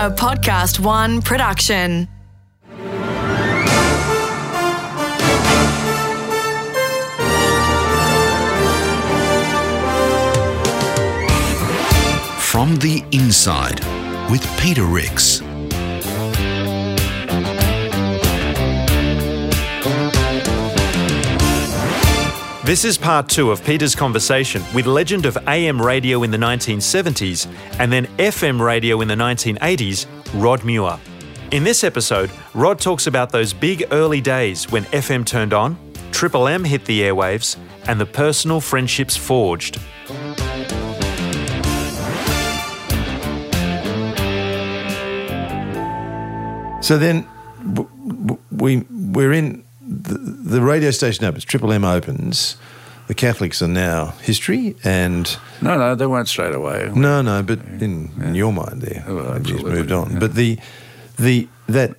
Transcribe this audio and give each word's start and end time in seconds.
A 0.00 0.10
Podcast 0.10 0.80
One 0.80 1.20
production. 1.20 2.08
From 12.40 12.76
the 12.76 13.04
Inside 13.12 13.80
with 14.30 14.42
Peter 14.58 14.84
Rix. 14.84 15.42
This 22.70 22.84
is 22.84 22.96
part 22.96 23.28
two 23.28 23.50
of 23.50 23.64
Peter's 23.64 23.96
conversation 23.96 24.62
with 24.72 24.86
legend 24.86 25.26
of 25.26 25.36
AM 25.48 25.82
radio 25.82 26.22
in 26.22 26.30
the 26.30 26.38
1970s 26.38 27.52
and 27.80 27.92
then 27.92 28.06
FM 28.18 28.60
radio 28.60 29.00
in 29.00 29.08
the 29.08 29.16
1980s, 29.16 30.06
Rod 30.34 30.64
Muir. 30.64 30.96
In 31.50 31.64
this 31.64 31.82
episode, 31.82 32.30
Rod 32.54 32.78
talks 32.78 33.08
about 33.08 33.30
those 33.30 33.52
big 33.52 33.88
early 33.90 34.20
days 34.20 34.70
when 34.70 34.84
FM 34.84 35.26
turned 35.26 35.52
on, 35.52 35.76
Triple 36.12 36.46
M 36.46 36.62
hit 36.62 36.84
the 36.84 37.00
airwaves, 37.00 37.56
and 37.88 38.00
the 38.00 38.06
personal 38.06 38.60
friendships 38.60 39.16
forged. 39.16 39.80
So 46.80 46.96
then 46.98 47.26
w- 47.74 47.90
w- 48.06 48.38
we 48.52 48.86
we're 48.88 49.32
in 49.32 49.64
the, 49.90 50.14
the 50.18 50.60
radio 50.60 50.90
station 50.92 51.24
opens. 51.24 51.44
Triple 51.44 51.72
M 51.72 51.84
opens. 51.84 52.56
The 53.08 53.14
Catholics 53.14 53.60
are 53.60 53.66
now 53.68 54.14
history, 54.22 54.76
and 54.84 55.36
No, 55.60 55.76
no, 55.76 55.96
they 55.96 56.06
weren't 56.06 56.28
straight 56.28 56.54
away. 56.54 56.92
no, 56.94 57.22
no, 57.22 57.42
but 57.42 57.58
in, 57.58 58.10
in 58.22 58.34
your 58.36 58.52
mind, 58.52 58.82
there, 58.82 59.04
Oh, 59.08 59.32
maybe 59.34 59.52
it's 59.54 59.62
moved 59.64 59.90
on. 59.92 60.12
yeah. 60.12 60.18
But 60.20 60.34
the 60.34 60.58
the 61.16 61.48
that 61.66 61.96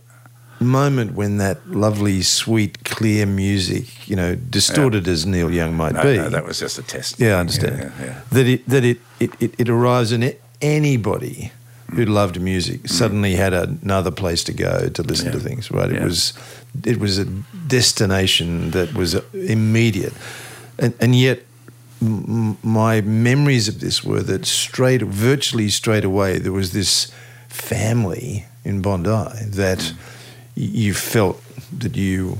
moment 0.61 1.13
when 1.15 1.37
that 1.37 1.57
lovely, 1.67 2.21
sweet, 2.21 2.83
clear 2.85 3.25
music, 3.25 4.07
you 4.07 4.15
know, 4.15 4.35
distorted 4.35 5.05
as 5.07 5.25
Neil 5.25 5.51
Young 5.51 5.75
might 5.75 5.93
No, 5.95 6.03
be, 6.03 6.15
no, 6.17 6.29
that 6.29 6.45
was 6.45 6.59
just 6.59 6.79
a 6.79 6.83
test. 6.83 7.19
yeah, 7.19 7.35
I 7.35 7.39
understand. 7.41 7.77
Yeah, 7.79 7.91
yeah, 7.99 8.05
yeah. 8.05 8.21
That 8.31 8.47
it 8.47 8.69
that 8.69 8.83
it 8.85 8.99
it, 9.19 9.31
it, 9.41 9.53
it 9.59 9.69
arrives 9.69 10.13
in 10.13 10.23
it, 10.23 10.41
anybody 10.61 11.51
who 11.95 12.05
loved 12.05 12.39
music 12.41 12.87
suddenly 12.87 13.35
had 13.35 13.53
another 13.53 14.11
place 14.11 14.43
to 14.45 14.53
go 14.53 14.89
to 14.89 15.03
listen 15.03 15.27
Mm. 15.27 15.33
Yeah. 15.33 15.39
to 15.39 15.47
things. 15.49 15.71
Right? 15.71 15.91
It 15.91 16.01
was 16.03 16.33
it 16.85 16.99
was 16.99 17.19
a 17.19 17.25
destination 17.67 18.71
that 18.71 18.93
was 18.93 19.15
immediate, 19.33 20.13
and 20.79 20.93
and 20.99 21.15
yet. 21.15 21.39
m- 22.03 22.57
My 22.63 23.01
memories 23.01 23.67
of 23.67 23.75
this 23.79 24.03
were 24.03 24.23
that 24.23 24.45
straight, 24.45 25.01
virtually 25.03 25.69
straight 25.69 26.03
away, 26.05 26.39
there 26.39 26.51
was 26.51 26.69
this 26.71 27.11
family 27.47 28.45
in 28.63 28.81
Bondi 28.81 29.09
that 29.55 29.79
Mm. 29.79 29.95
you 30.55 30.93
felt 30.93 31.37
that 31.79 31.95
you 31.95 32.37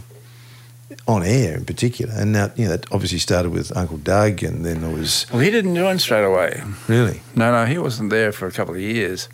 on 1.08 1.24
air 1.24 1.58
in 1.58 1.66
particular, 1.66 2.14
and 2.22 2.34
that 2.36 2.52
you 2.58 2.66
know 2.66 2.72
that 2.78 2.86
obviously 2.92 3.20
started 3.20 3.52
with 3.54 3.72
Uncle 3.78 3.98
Doug, 3.98 4.44
and 4.44 4.66
then 4.66 4.82
there 4.82 4.96
was 5.00 5.26
Well, 5.32 5.42
he 5.44 5.52
didn't 5.52 5.76
join 5.76 6.00
straight 6.00 6.26
away. 6.26 6.62
really 6.88 7.20
No, 7.36 7.52
no, 7.52 7.66
he 7.66 7.78
wasn't 7.78 8.10
there 8.10 8.32
for 8.32 8.48
a 8.48 8.52
couple 8.52 8.74
of 8.76 8.82
years. 8.82 9.30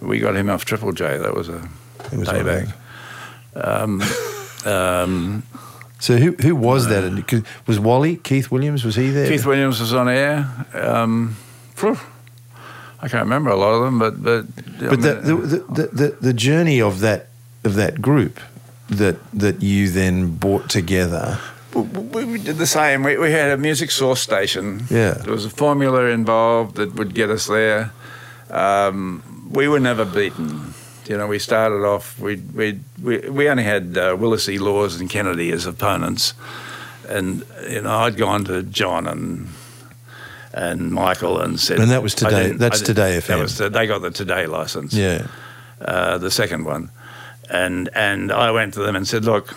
We 0.00 0.18
got 0.18 0.36
him 0.36 0.48
off 0.50 0.64
Triple 0.64 0.92
J. 0.92 1.18
That 1.18 1.34
was 1.34 1.48
a 1.48 1.60
was 2.16 2.28
payback. 2.28 2.72
Um, 3.54 4.02
um, 4.64 5.42
So 5.98 6.16
who 6.16 6.32
who 6.40 6.54
was 6.56 6.88
that? 6.88 7.04
And 7.04 7.26
'cause- 7.26 7.42
Was 7.66 7.78
Wally 7.78 8.16
Keith 8.16 8.50
Williams? 8.50 8.84
Was 8.84 8.96
he 8.96 9.10
there? 9.10 9.28
Keith 9.28 9.44
Williams 9.46 9.80
was 9.80 9.92
on 9.92 10.08
air. 10.08 10.46
Um, 10.74 11.36
I 13.02 13.08
can't 13.08 13.24
remember 13.24 13.50
a 13.50 13.56
lot 13.56 13.72
of 13.74 13.82
them, 13.84 13.98
but 13.98 14.22
but 14.22 14.44
But 14.78 15.00
the, 15.02 15.14
mean, 15.22 15.48
the, 15.48 15.58
the, 15.72 15.86
the, 15.92 16.16
the 16.20 16.32
journey 16.32 16.80
of 16.82 17.00
that 17.00 17.28
of 17.64 17.74
that 17.74 18.00
group 18.00 18.40
that 18.90 19.16
that 19.32 19.62
you 19.62 19.88
then 19.90 20.36
brought 20.36 20.68
together. 20.68 21.38
We, 21.74 21.82
we 21.82 22.24
we 22.24 22.38
did 22.38 22.56
the 22.58 22.66
same. 22.66 23.02
We, 23.02 23.16
we 23.18 23.30
had 23.32 23.50
a 23.52 23.56
music 23.56 23.90
source 23.90 24.20
station. 24.20 24.84
Yeah. 24.90 25.14
There 25.14 25.32
was 25.32 25.44
a 25.44 25.50
formula 25.50 26.04
involved 26.06 26.76
that 26.76 26.94
would 26.94 27.14
get 27.14 27.30
us 27.30 27.46
there. 27.46 27.90
Um, 28.50 29.22
we 29.50 29.68
were 29.68 29.80
never 29.80 30.04
beaten. 30.04 30.74
You 31.06 31.18
know, 31.18 31.26
we 31.26 31.38
started 31.38 31.84
off, 31.84 32.18
we, 32.20 32.36
we, 32.36 32.78
we, 33.02 33.18
we 33.28 33.48
only 33.48 33.64
had 33.64 33.98
uh, 33.98 34.16
Willis 34.18 34.48
E. 34.48 34.58
Laws 34.58 35.00
and 35.00 35.10
Kennedy 35.10 35.50
as 35.50 35.66
opponents. 35.66 36.34
And, 37.08 37.44
you 37.68 37.80
know, 37.82 37.98
I'd 37.98 38.16
gone 38.16 38.44
to 38.44 38.62
John 38.62 39.06
and 39.06 39.48
and 40.52 40.90
Michael 40.90 41.40
and 41.40 41.60
said. 41.60 41.78
And 41.78 41.90
that 41.90 42.02
was 42.02 42.14
Today- 42.14 42.52
that's 42.52 42.80
Today 42.80 43.14
That 43.20 43.24
FM. 43.24 43.40
was 43.42 43.58
the, 43.58 43.70
they 43.70 43.86
got 43.86 44.02
the 44.02 44.10
Today 44.10 44.46
license 44.46 44.92
Yeah, 44.92 45.26
uh, 45.80 46.18
the 46.18 46.30
second 46.30 46.64
one, 46.64 46.90
and 47.48 47.88
and 47.94 48.32
I 48.32 48.50
went 48.50 48.74
to 48.74 48.80
them 48.80 48.96
and 48.96 49.06
said, 49.06 49.24
"Look, 49.24 49.54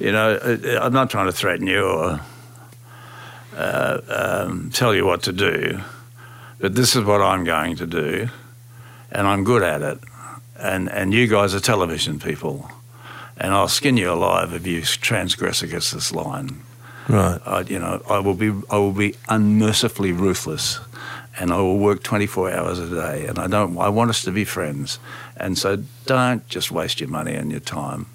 you 0.00 0.10
know, 0.10 0.36
I'm 0.80 0.92
not 0.92 1.10
trying 1.10 1.26
to 1.26 1.32
threaten 1.32 1.68
you 1.68 1.84
or 1.84 2.20
uh, 3.56 4.00
um, 4.08 4.70
tell 4.72 4.92
you 4.94 5.06
what 5.06 5.22
to 5.22 5.32
do, 5.32 5.80
but 6.58 6.74
this 6.74 6.96
is 6.96 7.04
what 7.04 7.20
I'm 7.20 7.44
going 7.44 7.76
to 7.76 7.86
do, 7.86 8.28
and 9.12 9.26
I'm 9.26 9.44
good 9.44 9.62
at 9.62 9.82
it, 9.82 9.98
and 10.58 10.88
and 10.90 11.12
you 11.12 11.26
guys 11.26 11.54
are 11.54 11.60
television 11.60 12.18
people." 12.18 12.70
And 13.38 13.52
I'll 13.52 13.68
skin 13.68 13.98
you 13.98 14.10
alive 14.10 14.54
if 14.54 14.66
you 14.66 14.80
transgress 14.80 15.62
against 15.62 15.92
this 15.92 16.10
line. 16.10 16.62
right. 17.06 17.38
I, 17.44 17.60
you 17.68 17.78
know, 17.78 18.00
I 18.08 18.18
will 18.20 18.32
be 18.34 18.50
I 18.70 18.78
will 18.78 18.92
be 18.94 19.14
unmercifully 19.28 20.10
ruthless, 20.12 20.80
and 21.38 21.52
I 21.52 21.56
will 21.58 21.76
work 21.78 22.02
24 22.02 22.50
hours 22.52 22.78
a 22.78 22.88
day. 22.88 23.26
And 23.26 23.38
I 23.38 23.46
don't. 23.46 23.76
I 23.78 23.90
want 23.90 24.08
us 24.08 24.22
to 24.22 24.30
be 24.32 24.44
friends, 24.44 24.98
and 25.36 25.58
so 25.58 25.82
don't 26.06 26.48
just 26.48 26.70
waste 26.72 26.98
your 27.00 27.10
money 27.10 27.34
and 27.34 27.50
your 27.50 27.60
time. 27.60 28.06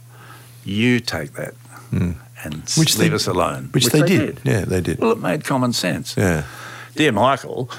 You 0.65 0.99
take 0.99 1.33
that 1.33 1.53
and 1.91 2.15
Hmm. 2.33 2.79
Which 2.79 2.97
leave 2.97 3.11
they- 3.11 3.15
us 3.15 3.27
alone. 3.27 3.69
Which, 3.73 3.87
they, 3.87 4.01
did. 4.01 4.39
Yeah, 4.43 4.65
they 4.65 4.81
did. 4.81 4.97
Well, 4.99 5.11
it 5.11 5.19
made 5.19 5.43
common 5.43 5.73
sense. 5.73 6.15
Yeah, 6.17 6.43
Dear 6.95 7.11
Michael, 7.11 7.69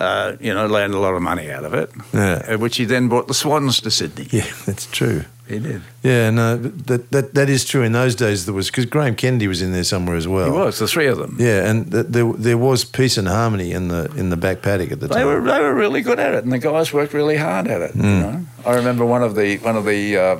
uh, 0.00 0.36
you 0.40 0.52
know, 0.54 0.66
landed 0.66 0.96
a 0.96 1.00
lot 1.00 1.14
of 1.14 1.22
money 1.22 1.50
out 1.50 1.64
of 1.64 1.74
it, 1.74 1.90
Yeah. 2.12 2.42
uh, 2.54 2.58
which 2.58 2.76
he 2.76 2.84
then 2.86 3.08
brought 3.08 3.26
the 3.28 3.34
Swans 3.34 3.80
to 3.80 3.90
Sydney. 3.90 4.26
yeah, 4.30 4.46
that's 4.66 4.86
true. 4.86 5.24
He 5.48 5.58
did. 5.58 5.82
Yeah, 6.02 6.30
no, 6.30 6.56
that 6.56 7.10
that 7.10 7.34
that 7.34 7.48
is 7.50 7.64
true. 7.66 7.82
In 7.84 7.92
those 7.92 8.14
days, 8.14 8.44
there 8.46 8.54
was 8.54 8.70
because 8.70 8.86
Graham 8.86 9.14
Kennedy 9.14 9.46
was 9.46 9.60
in 9.60 9.72
there 9.72 9.84
somewhere 9.84 10.16
as 10.16 10.26
well. 10.26 10.46
He 10.46 10.50
was 10.58 10.78
the 10.78 10.86
three 10.86 11.06
of 11.06 11.18
them. 11.18 11.36
Yeah, 11.38 11.68
and 11.70 11.92
th- 11.92 12.06
there 12.08 12.32
there 12.32 12.56
was 12.58 12.84
peace 12.84 13.18
and 13.18 13.28
harmony 13.28 13.72
in 13.72 13.88
the 13.88 14.10
in 14.16 14.30
the 14.30 14.36
back 14.38 14.62
paddock 14.62 14.90
at 14.92 15.00
the 15.00 15.06
They 15.08 15.16
time. 15.16 15.26
were 15.26 15.42
they 15.42 15.60
were 15.60 15.74
really 15.74 16.00
good 16.00 16.18
at 16.18 16.32
it, 16.34 16.44
and 16.44 16.52
the 16.52 16.58
guys 16.58 16.92
worked 16.94 17.12
really 17.12 17.36
hard 17.36 17.68
at 17.68 17.82
it. 17.82 17.94
You 17.94 18.02
know, 18.02 18.40
I 18.64 18.74
remember 18.76 19.04
one 19.04 19.22
of 19.22 19.34
the 19.34 19.58
one 19.58 19.76
of 19.76 19.84
the 19.84 20.16
uh, 20.16 20.36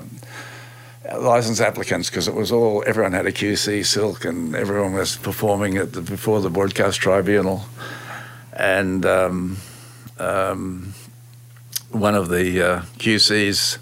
license 1.21 1.61
applicants 1.61 2.09
because 2.11 2.27
it 2.27 2.35
was 2.35 2.51
all 2.51 2.83
everyone 2.87 3.13
had 3.13 3.27
a 3.27 3.33
QC 3.33 3.85
silk, 3.85 4.25
and 4.25 4.55
everyone 4.57 4.95
was 4.95 5.17
performing 5.19 5.77
at 5.77 5.93
the, 5.93 6.01
before 6.01 6.41
the 6.41 6.51
broadcast 6.51 7.01
tribunal, 7.01 7.67
and 8.55 9.05
um, 9.05 9.57
um, 10.19 10.95
one 11.91 12.15
of 12.15 12.29
the 12.29 12.63
uh, 12.63 12.81
QCs 12.99 13.79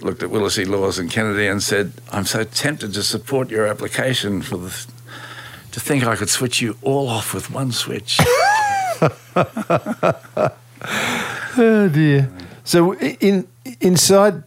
looked 0.00 0.22
at 0.22 0.30
Willis 0.30 0.58
E. 0.58 0.64
Laws 0.64 0.98
and 0.98 1.10
Kennedy 1.10 1.46
and 1.46 1.62
said, 1.62 1.92
"I'm 2.10 2.26
so 2.26 2.44
tempted 2.44 2.92
to 2.94 3.02
support 3.02 3.50
your 3.50 3.66
application 3.66 4.42
for 4.42 4.56
the." 4.58 4.86
To 5.72 5.80
think 5.80 6.04
I 6.04 6.16
could 6.16 6.28
switch 6.28 6.60
you 6.60 6.76
all 6.82 7.08
off 7.08 7.32
with 7.32 7.50
one 7.50 7.72
switch. 7.72 8.18
Oh 11.56 11.88
dear. 11.88 12.30
So 12.64 12.94
in 12.94 13.46
inside 13.80 14.42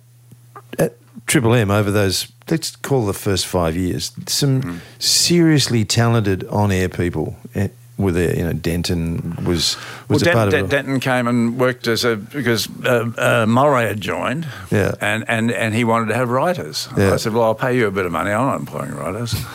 at 0.80 0.96
Triple 1.28 1.54
M 1.54 1.70
over 1.70 1.92
those 1.92 2.32
let's 2.50 2.76
call 2.76 3.06
the 3.06 3.14
first 3.14 3.46
five 3.46 3.76
years, 3.76 4.12
some 4.28 4.82
seriously 5.00 5.86
talented 5.86 6.44
on-air 6.48 6.90
people 6.90 7.36
eh, 7.56 7.70
were 7.98 8.12
there. 8.12 8.36
You 8.36 8.44
know, 8.44 8.54
Denton 8.54 9.38
was 9.46 9.78
was 10.10 10.24
well, 10.24 10.32
a 10.32 10.34
part 10.34 10.48
of. 10.50 10.54
It. 10.54 10.70
Denton 10.70 11.00
came 11.00 11.28
and 11.28 11.58
worked 11.60 11.88
as 11.88 12.04
a 12.04 12.16
because 12.16 12.68
uh, 12.84 13.12
uh, 13.18 13.46
Mulray 13.46 13.88
had 13.88 14.02
joined, 14.02 14.48
Yeah. 14.72 14.94
and, 15.02 15.24
and, 15.28 15.52
and 15.52 15.74
he 15.74 15.84
wanted 15.84 16.08
to 16.08 16.16
have 16.16 16.30
writers. 16.30 16.90
Yeah. 16.98 17.14
I 17.14 17.18
said, 17.18 17.34
"Well, 17.34 17.44
I'll 17.44 17.56
pay 17.56 17.78
you 17.78 17.88
a 17.88 17.92
bit 17.92 18.06
of 18.06 18.12
money. 18.12 18.32
I'm 18.32 18.46
not 18.48 18.60
employing 18.60 18.96
writers. 18.96 19.32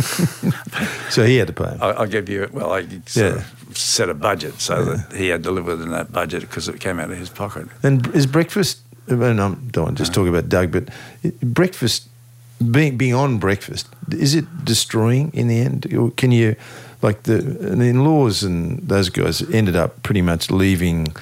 so 1.10 1.24
he 1.24 1.36
had 1.36 1.48
to 1.48 1.52
pay. 1.52 1.70
Him. 1.70 1.78
I'll, 1.80 1.98
I'll 1.98 2.06
give 2.06 2.28
you 2.28 2.48
well, 2.52 2.72
I 2.72 2.86
Yeah. 3.14 3.42
set 3.74 4.08
a 4.08 4.14
budget 4.14 4.60
so 4.60 4.84
that 4.84 5.12
he 5.16 5.28
had 5.28 5.42
to 5.44 5.50
live 5.50 5.66
within 5.66 5.90
that 5.90 6.12
budget 6.12 6.42
because 6.42 6.68
it 6.68 6.80
came 6.80 7.00
out 7.00 7.10
of 7.10 7.18
his 7.18 7.28
pocket. 7.28 7.68
And 7.82 8.06
is 8.14 8.26
breakfast? 8.26 8.80
And 9.08 9.24
I 9.24 9.48
don't 9.72 9.76
want 9.76 9.96
to 9.96 10.02
just 10.02 10.14
talk 10.14 10.28
about 10.28 10.48
Doug, 10.48 10.70
but 10.70 10.88
breakfast 11.42 12.08
being 12.70 12.96
being 12.98 13.14
on 13.14 13.38
breakfast 13.38 13.88
is 14.12 14.34
it 14.34 14.64
destroying 14.64 15.30
in 15.32 15.48
the 15.48 15.60
end? 15.60 15.92
Or 15.94 16.10
can 16.10 16.32
you, 16.32 16.56
like 17.02 17.22
the, 17.24 17.38
the 17.38 17.84
in-laws 17.84 18.42
and 18.42 18.78
those 18.86 19.08
guys 19.08 19.42
ended 19.50 19.76
up 19.76 20.02
pretty 20.02 20.22
much 20.22 20.50
leaving 20.50 21.14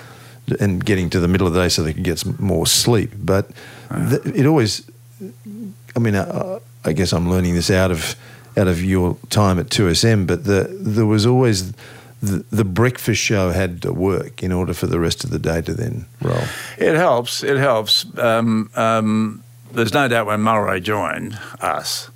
and 0.61 0.85
getting 0.85 1.11
to 1.11 1.21
the 1.21 1.29
middle 1.29 1.47
of 1.47 1.53
the 1.53 1.61
day 1.61 1.69
so 1.69 1.83
they 1.83 1.93
could 1.93 2.05
get 2.05 2.19
some 2.19 2.37
more 2.39 2.67
sleep. 2.67 3.13
But 3.19 3.51
th- 3.91 4.25
it 4.25 4.47
always, 4.47 4.89
I 5.95 5.99
mean, 5.99 6.17
I, 6.17 6.59
I 6.85 6.93
guess 6.93 7.13
I'm 7.13 7.31
learning 7.31 7.55
this 7.55 7.71
out 7.71 7.91
of 7.91 8.17
out 8.57 8.67
of 8.67 8.83
your 8.83 9.17
time 9.31 9.61
at 9.61 9.67
2SM, 9.67 10.27
but 10.27 10.43
the, 10.45 10.67
there 10.81 11.07
was 11.07 11.25
always 11.25 11.73
the, 12.21 12.45
the 12.51 12.65
breakfast 12.65 13.21
show 13.21 13.51
had 13.51 13.83
to 13.83 13.93
work 13.93 14.43
in 14.43 14.51
order 14.51 14.75
for 14.75 14.87
the 14.89 14.99
rest 14.99 15.23
of 15.23 15.31
the 15.31 15.39
day 15.39 15.61
to 15.63 15.75
then 15.75 16.07
roll. 16.21 16.43
It 16.77 16.97
helps. 16.97 17.45
It 17.45 17.57
helps. 17.57 18.05
Um, 18.19 18.71
um, 18.75 19.45
there's 19.73 19.95
no 19.95 20.09
doubt 20.09 20.27
when 20.27 20.41
Mulray 20.41 20.83
joined 20.83 21.39
us, 21.61 22.11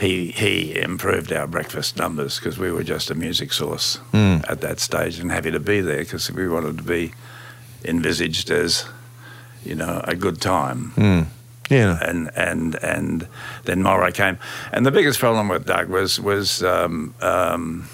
he 0.00 0.30
he 0.30 0.74
improved 0.80 1.32
our 1.32 1.46
breakfast 1.46 1.96
numbers 1.98 2.38
because 2.38 2.58
we 2.58 2.72
were 2.72 2.82
just 2.82 3.10
a 3.10 3.14
music 3.14 3.52
source 3.52 3.98
at 4.48 4.60
that 4.62 4.80
stage 4.80 5.18
and 5.18 5.30
happy 5.30 5.50
to 5.50 5.60
be 5.60 5.80
there 5.80 5.98
because 5.98 6.30
we 6.30 6.48
wanted 6.48 6.78
to 6.78 6.82
be 6.82 7.12
envisaged 7.84 8.50
as, 8.50 8.84
you 9.64 9.74
know, 9.74 10.00
a 10.04 10.14
good 10.14 10.40
time. 10.40 10.92
Yeah. 11.70 11.98
and 12.02 12.30
and 12.34 12.74
and 12.82 13.28
then 13.64 13.82
Mulray 13.82 14.12
came, 14.12 14.38
and 14.72 14.84
the 14.84 14.90
biggest 14.90 15.20
problem 15.20 15.48
with 15.48 15.66
Doug 15.66 15.88
was 15.88 16.18
was 16.18 16.62
um, 16.64 17.14
um, 17.20 17.88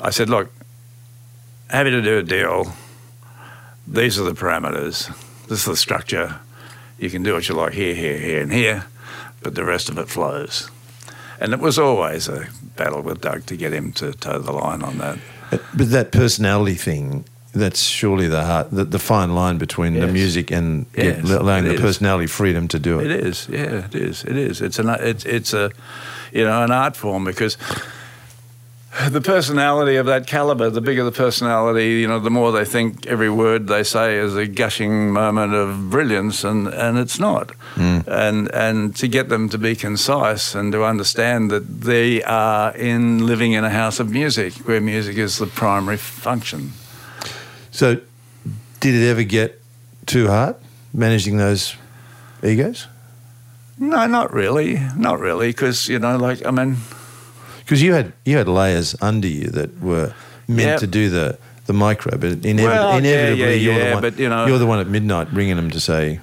I 0.00 0.10
said, 0.10 0.28
look, 0.30 0.52
happy 1.70 1.90
to 1.90 2.02
do 2.02 2.18
a 2.18 2.22
deal. 2.22 2.72
These 3.86 4.20
are 4.20 4.24
the 4.24 4.32
parameters. 4.34 5.08
This 5.48 5.60
is 5.60 5.64
the 5.64 5.76
structure. 5.76 6.36
You 6.98 7.10
can 7.10 7.22
do 7.22 7.32
what 7.34 7.48
you 7.48 7.54
like 7.56 7.72
here, 7.72 7.94
here, 7.94 8.18
here, 8.18 8.40
and 8.40 8.52
here, 8.52 8.86
but 9.42 9.54
the 9.54 9.64
rest 9.64 9.88
of 9.88 9.98
it 9.98 10.08
flows. 10.08 10.70
And 11.40 11.52
it 11.52 11.60
was 11.60 11.78
always 11.78 12.28
a 12.28 12.46
battle 12.76 13.02
with 13.02 13.20
Doug 13.20 13.46
to 13.46 13.56
get 13.56 13.72
him 13.72 13.92
to 13.92 14.12
toe 14.12 14.38
the 14.38 14.52
line 14.52 14.82
on 14.82 14.98
that. 14.98 15.18
But 15.50 15.90
that 15.90 16.10
personality 16.12 16.74
thing, 16.74 17.24
that's 17.52 17.82
surely 17.82 18.26
the 18.28 18.44
heart, 18.44 18.70
the, 18.70 18.84
the 18.84 18.98
fine 18.98 19.34
line 19.34 19.58
between 19.58 19.94
the 19.94 20.06
music 20.08 20.50
and 20.50 20.90
get- 20.92 21.22
allowing 21.24 21.64
the 21.64 21.74
is. 21.74 21.80
personality 21.80 22.26
freedom 22.26 22.66
to 22.68 22.78
do 22.78 22.98
it. 23.00 23.10
It 23.10 23.24
is, 23.26 23.48
yeah, 23.48 23.84
it 23.86 23.94
is. 23.94 24.24
It 24.24 24.36
is. 24.36 24.60
It's 24.60 24.78
an 24.78 24.88
it's 24.88 25.24
it's 25.24 25.52
a 25.54 25.70
you 26.32 26.44
know 26.44 26.62
an 26.64 26.72
art 26.72 26.96
form 26.96 27.24
because 27.24 27.56
the 29.10 29.20
personality 29.20 29.96
of 29.96 30.06
that 30.06 30.26
caliber, 30.26 30.70
the 30.70 30.80
bigger 30.80 31.02
the 31.02 31.12
personality, 31.12 32.00
you 32.00 32.06
know, 32.06 32.20
the 32.20 32.30
more 32.30 32.52
they 32.52 32.64
think 32.64 33.06
every 33.06 33.28
word 33.28 33.66
they 33.66 33.82
say 33.82 34.16
is 34.16 34.36
a 34.36 34.46
gushing 34.46 35.10
moment 35.10 35.52
of 35.52 35.90
brilliance, 35.90 36.44
and, 36.44 36.68
and 36.68 36.96
it's 36.98 37.18
not. 37.18 37.50
Hmm. 37.74 38.00
And 38.06 38.54
and 38.54 38.94
to 38.96 39.08
get 39.08 39.28
them 39.28 39.48
to 39.48 39.58
be 39.58 39.74
concise 39.74 40.54
and 40.54 40.72
to 40.72 40.84
understand 40.84 41.50
that 41.50 41.82
they 41.82 42.22
are 42.22 42.74
in 42.76 43.26
living 43.26 43.52
in 43.52 43.64
a 43.64 43.70
house 43.70 43.98
of 43.98 44.10
music 44.10 44.54
where 44.68 44.80
music 44.80 45.16
is 45.16 45.38
the 45.38 45.46
primary 45.46 45.96
function. 45.96 46.72
So, 47.72 48.00
did 48.78 48.94
it 48.94 49.08
ever 49.08 49.24
get 49.24 49.60
too 50.06 50.28
hard 50.28 50.54
managing 50.92 51.36
those 51.38 51.74
egos? 52.44 52.86
No, 53.76 54.06
not 54.06 54.32
really, 54.32 54.80
not 54.96 55.18
really, 55.18 55.48
because 55.48 55.88
you 55.88 55.98
know, 55.98 56.16
like 56.16 56.46
I 56.46 56.52
mean. 56.52 56.76
Because 57.64 57.82
you 57.82 57.92
had 57.94 58.12
you 58.24 58.36
had 58.36 58.48
layers 58.48 58.94
under 59.00 59.28
you 59.28 59.48
that 59.48 59.80
were 59.80 60.12
meant 60.48 60.68
Yep. 60.68 60.80
to 60.80 60.86
do 60.86 61.08
the 61.10 61.38
the 61.66 61.72
micro, 61.72 62.18
but 62.18 62.40
inevi- 62.42 62.62
Well, 62.64 62.98
inevitably 62.98 63.40
yeah, 63.42 63.50
you're 63.52 63.74
yeah, 63.74 63.88
the 63.88 63.94
one. 63.94 64.02
but, 64.02 64.18
you 64.18 64.28
know- 64.28 64.46
you're 64.46 64.58
the 64.58 64.66
one 64.66 64.80
at 64.80 64.86
midnight 64.86 65.28
ringing 65.32 65.56
them 65.56 65.70
to 65.70 65.80
say 65.80 66.20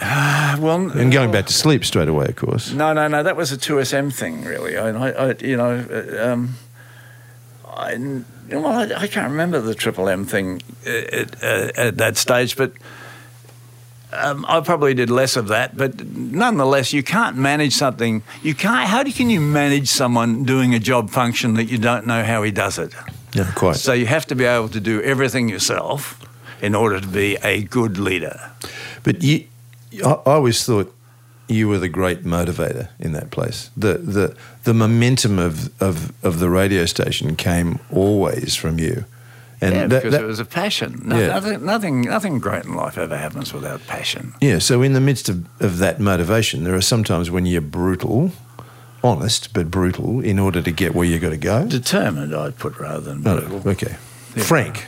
Well, 0.00 0.90
and 0.90 1.10
going 1.12 1.30
back 1.30 1.46
to 1.46 1.52
sleep 1.54 1.84
straight 1.84 2.08
away, 2.08 2.26
of 2.26 2.36
course. 2.36 2.70
No, 2.72 2.92
no, 2.92 3.08
no. 3.08 3.22
That 3.22 3.36
was 3.36 3.50
a 3.52 3.56
two 3.56 3.82
SM 3.82 4.10
thing, 4.10 4.44
really. 4.44 4.76
I, 4.76 4.88
I, 4.90 5.08
I 5.30 5.34
you 5.40 5.56
know, 5.56 5.72
uh, 5.90 6.32
um, 6.32 6.56
I, 7.66 7.96
well, 8.50 8.66
I, 8.66 8.82
I 9.04 9.06
can't 9.06 9.30
remember 9.30 9.60
the 9.60 9.74
Triple 9.74 10.08
M 10.08 10.26
thing 10.26 10.60
at, 10.86 11.42
at, 11.42 11.78
at 11.78 11.96
that 11.98 12.16
stage, 12.16 12.56
but 12.56 12.72
um, 14.12 14.44
I 14.48 14.60
probably 14.60 14.94
did 14.94 15.10
less 15.10 15.36
of 15.36 15.48
that. 15.48 15.76
But 15.76 16.04
nonetheless, 16.06 16.92
you 16.92 17.02
can't 17.02 17.36
manage 17.36 17.74
something. 17.74 18.22
You 18.42 18.54
can't. 18.54 18.88
How 18.88 19.02
do- 19.02 19.12
can 19.12 19.30
you 19.30 19.40
manage 19.40 19.88
someone 19.88 20.44
doing 20.44 20.74
a 20.74 20.78
job 20.78 21.10
function 21.10 21.54
that 21.54 21.64
you 21.64 21.78
don't 21.78 22.06
know 22.06 22.22
how 22.24 22.42
he 22.42 22.50
does 22.50 22.78
it? 22.78 22.94
Yeah, 23.34 23.50
quite. 23.54 23.76
So 23.76 23.92
you 23.92 24.06
have 24.06 24.26
to 24.26 24.34
be 24.34 24.44
able 24.44 24.68
to 24.68 24.80
do 24.80 25.00
everything 25.02 25.48
yourself 25.48 26.18
in 26.60 26.74
order 26.74 27.00
to 27.00 27.06
be 27.08 27.36
a 27.42 27.62
good 27.62 27.98
leader. 27.98 28.50
But 29.02 29.22
you, 29.22 29.46
I, 30.04 30.10
I 30.10 30.32
always 30.34 30.64
thought 30.64 30.94
you 31.48 31.68
were 31.68 31.78
the 31.78 31.88
great 31.88 32.24
motivator 32.24 32.88
in 32.98 33.12
that 33.12 33.30
place. 33.30 33.70
The 33.76 33.94
the 33.98 34.36
the 34.64 34.74
momentum 34.74 35.38
of 35.38 35.70
of, 35.82 36.12
of 36.24 36.38
the 36.38 36.48
radio 36.50 36.86
station 36.86 37.36
came 37.36 37.78
always 37.90 38.54
from 38.54 38.78
you, 38.78 39.04
and 39.62 39.74
yeah, 39.74 39.86
that- 39.86 39.88
because 40.02 40.12
that- 40.12 40.22
it 40.22 40.26
was 40.26 40.40
a 40.40 40.44
passion. 40.44 41.00
No, 41.04 41.18
Yeah. 41.18 41.28
nothing, 41.28 41.64
nothing, 41.64 42.00
nothing 42.02 42.38
great 42.40 42.64
in 42.64 42.74
life 42.74 42.98
ever 42.98 43.16
happens 43.16 43.52
without 43.54 43.86
passion. 43.86 44.34
yeah. 44.40 44.58
So 44.58 44.82
in 44.82 44.92
the 44.92 45.00
midst 45.00 45.28
of, 45.28 45.44
of 45.60 45.78
that 45.78 46.00
motivation, 46.00 46.64
there 46.64 46.74
are 46.74 46.80
some 46.82 47.04
times 47.04 47.30
when 47.30 47.46
you're 47.46 47.60
brutal, 47.60 48.32
honest 49.04 49.52
but 49.54 49.70
brutal, 49.70 50.20
in 50.20 50.38
order 50.38 50.60
to 50.62 50.70
get 50.70 50.94
where 50.94 51.06
you 51.06 51.18
got 51.18 51.30
to 51.30 51.36
go. 51.36 51.66
Determined, 51.66 52.34
I'd 52.34 52.58
put 52.58 52.78
rather 52.78 53.00
than 53.00 53.22
No, 53.22 53.38
brutal. 53.38 53.62
no, 53.64 53.70
okay, 53.72 53.96
frank. 54.36 54.86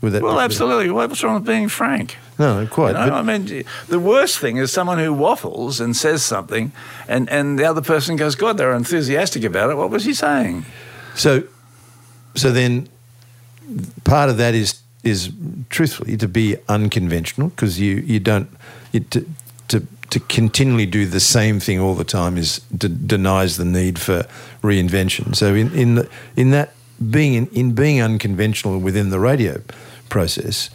Would 0.00 0.12
that 0.14 0.22
Well, 0.22 0.40
absolutely. 0.40 0.90
What's 0.90 1.22
wrong 1.22 1.34
with 1.34 1.44
being 1.44 1.68
frank? 1.68 2.16
No, 2.36 2.60
no, 2.60 2.66
quite. 2.66 2.88
You 2.88 2.94
know, 2.94 3.10
but- 3.10 3.12
I 3.14 3.22
mean, 3.22 3.62
the 3.88 4.00
worst 4.00 4.38
thing 4.40 4.56
is 4.56 4.72
someone 4.72 4.98
who 4.98 5.12
waffles 5.12 5.80
and 5.80 5.94
says 5.96 6.24
something, 6.24 6.72
and, 7.06 7.28
and 7.30 7.56
the 7.56 7.64
other 7.64 7.82
person 7.82 8.16
goes, 8.16 8.34
"God, 8.34 8.56
they're 8.58 8.72
enthusiastic 8.74 9.44
about 9.44 9.70
it." 9.70 9.76
What 9.76 9.90
was 9.90 10.04
he 10.04 10.12
saying? 10.12 10.64
So, 11.14 11.44
so 12.34 12.50
then, 12.50 12.88
part 14.04 14.30
of 14.30 14.36
that 14.38 14.54
is 14.54 14.80
is 15.04 15.30
truthfully 15.68 16.16
to 16.16 16.28
be 16.28 16.56
unconventional 16.68 17.48
because 17.48 17.80
you 17.80 17.96
you 17.96 18.20
don't 18.20 18.48
you, 18.92 19.00
to 19.00 19.24
to 19.68 19.86
to 20.10 20.20
continually 20.20 20.86
do 20.86 21.06
the 21.06 21.20
same 21.20 21.58
thing 21.60 21.80
all 21.80 21.94
the 21.94 22.04
time 22.04 22.36
is 22.38 22.60
de- 22.76 22.88
denies 22.88 23.56
the 23.56 23.64
need 23.64 23.98
for 23.98 24.24
reinvention. 24.62 25.34
So 25.34 25.54
in 25.54 25.72
in 25.76 25.94
the, 25.96 26.08
in 26.36 26.50
that 26.50 26.72
being 27.10 27.34
in, 27.34 27.46
in 27.48 27.72
being 27.74 28.00
unconventional 28.02 28.78
within 28.78 29.10
the 29.10 29.18
radio 29.18 29.60
process, 30.08 30.70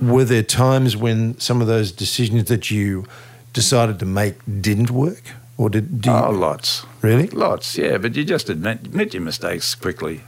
were 0.00 0.24
there 0.24 0.42
times 0.42 0.96
when 0.96 1.38
some 1.38 1.60
of 1.60 1.66
those 1.68 1.92
decisions 1.92 2.44
that 2.48 2.70
you 2.70 3.04
decided 3.52 3.98
to 3.98 4.06
make 4.06 4.34
didn't 4.60 4.90
work, 4.90 5.22
or 5.58 5.70
did 5.70 6.00
do 6.00 6.10
you, 6.10 6.16
Oh, 6.16 6.30
lots. 6.30 6.84
really? 7.02 7.28
Lots, 7.28 7.76
yeah, 7.78 7.98
but 7.98 8.16
you 8.16 8.24
just 8.24 8.48
admit, 8.48 8.78
admit 8.86 9.12
your 9.14 9.22
mistakes 9.22 9.74
quickly. 9.74 10.22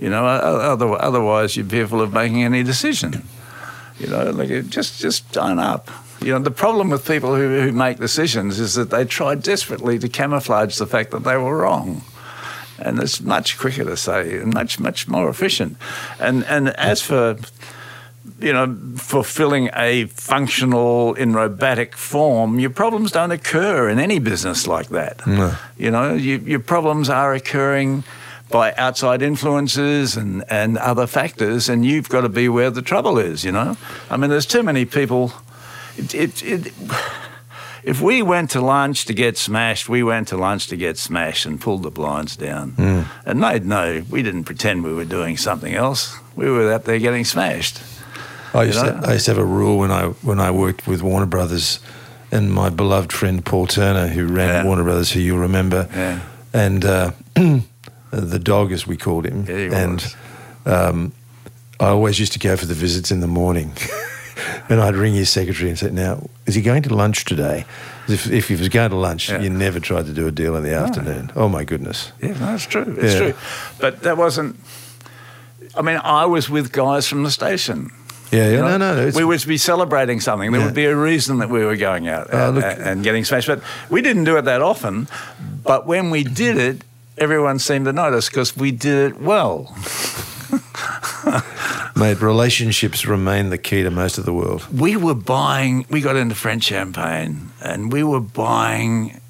You 0.00 0.08
know, 0.10 0.24
o- 0.26 0.40
o- 0.42 0.60
other, 0.72 0.88
otherwise 1.02 1.56
you're 1.56 1.66
fearful 1.66 2.00
of 2.00 2.12
making 2.12 2.42
any 2.42 2.62
decision. 2.62 3.22
You 3.98 4.06
know, 4.08 4.30
like 4.30 4.48
just 4.70 4.98
just 5.00 5.36
own 5.36 5.58
up. 5.58 5.90
You 6.22 6.32
know, 6.32 6.38
the 6.38 6.50
problem 6.50 6.90
with 6.90 7.06
people 7.06 7.34
who, 7.34 7.60
who 7.60 7.72
make 7.72 7.98
decisions 7.98 8.58
is 8.58 8.74
that 8.74 8.90
they 8.90 9.04
try 9.04 9.34
desperately 9.34 9.98
to 9.98 10.08
camouflage 10.08 10.76
the 10.78 10.86
fact 10.86 11.10
that 11.10 11.24
they 11.24 11.36
were 11.36 11.56
wrong. 11.58 12.02
And 12.78 12.98
it's 12.98 13.20
much 13.20 13.58
quicker 13.58 13.84
to 13.84 13.96
say, 13.96 14.38
and 14.38 14.54
much 14.54 14.80
much 14.80 15.06
more 15.08 15.28
efficient. 15.28 15.76
And 16.18 16.44
and 16.44 16.68
as 16.78 17.02
for 17.02 17.36
you 18.40 18.52
know, 18.52 18.74
fulfilling 18.96 19.68
a 19.74 20.06
functional 20.06 21.14
in 21.14 21.32
robotic 21.34 21.94
form, 21.96 22.58
your 22.58 22.70
problems 22.70 23.12
don't 23.12 23.32
occur 23.32 23.88
in 23.90 23.98
any 23.98 24.18
business 24.18 24.66
like 24.66 24.88
that. 24.88 25.26
No. 25.26 25.54
You 25.76 25.90
know, 25.90 26.14
you, 26.14 26.38
your 26.38 26.60
problems 26.60 27.08
are 27.10 27.34
occurring 27.34 28.04
by 28.50 28.74
outside 28.74 29.22
influences 29.22 30.16
and, 30.16 30.44
and 30.50 30.76
other 30.78 31.06
factors, 31.06 31.68
and 31.68 31.84
you've 31.84 32.08
got 32.08 32.22
to 32.22 32.28
be 32.28 32.48
where 32.48 32.70
the 32.70 32.82
trouble 32.82 33.18
is, 33.18 33.44
you 33.44 33.52
know? 33.52 33.76
I 34.10 34.16
mean, 34.16 34.30
there's 34.30 34.46
too 34.46 34.62
many 34.62 34.84
people. 34.84 35.32
It, 35.96 36.14
it, 36.14 36.42
it, 36.42 36.72
if 37.84 38.00
we 38.00 38.22
went 38.22 38.50
to 38.50 38.60
lunch 38.60 39.04
to 39.06 39.14
get 39.14 39.38
smashed, 39.38 39.88
we 39.88 40.02
went 40.02 40.28
to 40.28 40.36
lunch 40.36 40.66
to 40.68 40.76
get 40.76 40.98
smashed 40.98 41.46
and 41.46 41.60
pulled 41.60 41.82
the 41.82 41.90
blinds 41.90 42.36
down. 42.36 43.06
And 43.24 43.42
they'd 43.42 43.64
know 43.64 44.02
we 44.10 44.22
didn't 44.22 44.44
pretend 44.44 44.84
we 44.84 44.92
were 44.94 45.04
doing 45.04 45.36
something 45.36 45.74
else. 45.74 46.16
We 46.36 46.50
were 46.50 46.72
out 46.72 46.84
there 46.84 46.98
getting 46.98 47.24
smashed. 47.24 47.80
I 48.52 48.64
used, 48.64 48.78
You 48.84 48.90
to. 48.90 49.00
I 49.06 49.12
used 49.14 49.26
to 49.26 49.30
have 49.32 49.38
a 49.38 49.44
rule 49.44 49.78
when 49.78 49.92
I 49.92 50.06
when 50.22 50.40
I 50.40 50.50
worked 50.50 50.86
with 50.88 51.02
Warner 51.02 51.26
Brothers, 51.26 51.78
and 52.32 52.52
my 52.52 52.68
beloved 52.68 53.12
friend 53.12 53.44
Paul 53.44 53.66
Turner, 53.68 54.08
who 54.08 54.26
ran 54.26 54.48
Yeah. 54.48 54.64
Warner 54.64 54.82
Brothers, 54.82 55.12
who 55.12 55.20
you'll 55.20 55.38
remember, 55.38 55.88
Yeah. 55.94 56.20
and 56.52 56.84
uh, 56.84 57.12
the 58.10 58.38
dog, 58.38 58.72
as 58.72 58.86
we 58.86 58.96
called 58.96 59.24
him, 59.26 59.44
Yeah, 59.48 59.76
and 59.84 60.16
um, 60.66 61.12
I 61.78 61.86
always 61.88 62.18
used 62.18 62.32
to 62.32 62.38
go 62.38 62.56
for 62.56 62.66
the 62.66 62.74
visits 62.74 63.10
in 63.10 63.20
the 63.20 63.28
morning. 63.28 63.72
And 64.70 64.80
I'd 64.80 64.94
ring 64.94 65.14
his 65.14 65.28
secretary 65.28 65.68
and 65.68 65.78
say, 65.78 65.90
"Now, 65.90 66.28
is 66.46 66.54
he 66.54 66.62
going 66.62 66.82
to 66.84 66.94
lunch 66.94 67.24
today? 67.24 67.64
If, 68.08 68.30
if 68.30 68.48
he 68.48 68.54
was 68.54 68.68
going 68.68 68.90
to 68.90 68.96
lunch, 68.96 69.28
Yeah. 69.28 69.40
you 69.42 69.50
never 69.50 69.80
tried 69.80 70.06
to 70.06 70.12
do 70.12 70.26
a 70.28 70.30
deal 70.30 70.54
in 70.56 70.62
the 70.62 70.72
afternoon. 70.74 71.30
Oh 71.34 71.48
my 71.48 71.64
goodness! 71.64 72.12
Yeah, 72.22 72.38
no, 72.38 72.54
it's 72.54 72.66
true. 72.66 72.94
It's 72.98 73.14
Yeah. 73.14 73.18
true. 73.18 73.34
But 73.80 74.02
that 74.02 74.16
wasn't. 74.16 74.56
I 75.76 75.82
mean, 75.82 76.00
I 76.04 76.24
was 76.24 76.48
with 76.48 76.70
guys 76.72 77.06
from 77.08 77.24
the 77.24 77.30
station. 77.30 77.90
Yeah, 78.30 78.44
yeah, 78.46 78.50
you 78.50 78.56
no, 78.58 78.78
know? 78.78 78.94
no, 78.94 79.06
no. 79.06 79.12
We 79.16 79.24
would 79.24 79.44
be 79.46 79.58
celebrating 79.58 80.20
something. 80.20 80.52
There 80.52 80.60
Yeah. 80.60 80.66
would 80.66 80.74
be 80.74 80.84
a 80.86 80.96
reason 80.96 81.38
that 81.38 81.50
we 81.50 81.64
were 81.64 81.76
going 81.76 82.08
out 82.08 82.28
Oh, 82.32 82.46
and, 82.48 82.54
look- 82.56 82.78
and 82.78 83.02
getting 83.04 83.24
smashed. 83.24 83.48
But 83.48 83.60
we 83.90 84.00
didn't 84.02 84.24
do 84.24 84.36
it 84.38 84.42
that 84.44 84.62
often. 84.62 85.08
But 85.64 85.86
when 85.86 86.10
we 86.10 86.22
did 86.24 86.56
it, 86.56 86.82
everyone 87.20 87.58
seemed 87.58 87.84
to 87.84 87.92
notice 87.92 88.28
because 88.28 88.56
we 88.56 88.72
did 88.72 89.12
it 89.12 89.20
well. 89.20 89.76
mate, 91.96 92.20
relationships 92.20 93.06
remain 93.06 93.50
the 93.50 93.58
key 93.58 93.82
to 93.82 93.90
most 93.90 94.18
of 94.18 94.24
the 94.24 94.32
world. 94.32 94.66
We 94.76 94.96
were 94.96 95.14
buying. 95.14 95.86
We 95.90 96.00
got 96.00 96.16
into 96.16 96.34
French 96.34 96.64
champagne, 96.64 97.50
and 97.62 97.92
we 97.92 98.02
were 98.02 98.20
buying. 98.20 99.20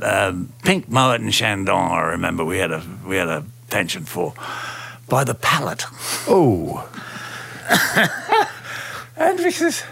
Um, 0.00 0.52
Pink 0.64 0.88
Moet 0.88 1.20
and 1.20 1.32
Chandon. 1.32 1.92
I 1.92 2.00
remember 2.00 2.44
we 2.44 2.58
had 2.58 2.72
a 2.72 2.82
we 3.06 3.16
had 3.16 3.28
a 3.28 3.44
pension 3.68 4.04
for? 4.04 4.34
By 5.08 5.24
the 5.24 5.34
pallet. 5.34 5.84
Oh, 6.28 6.88
And 9.18 9.36
because 9.36 9.82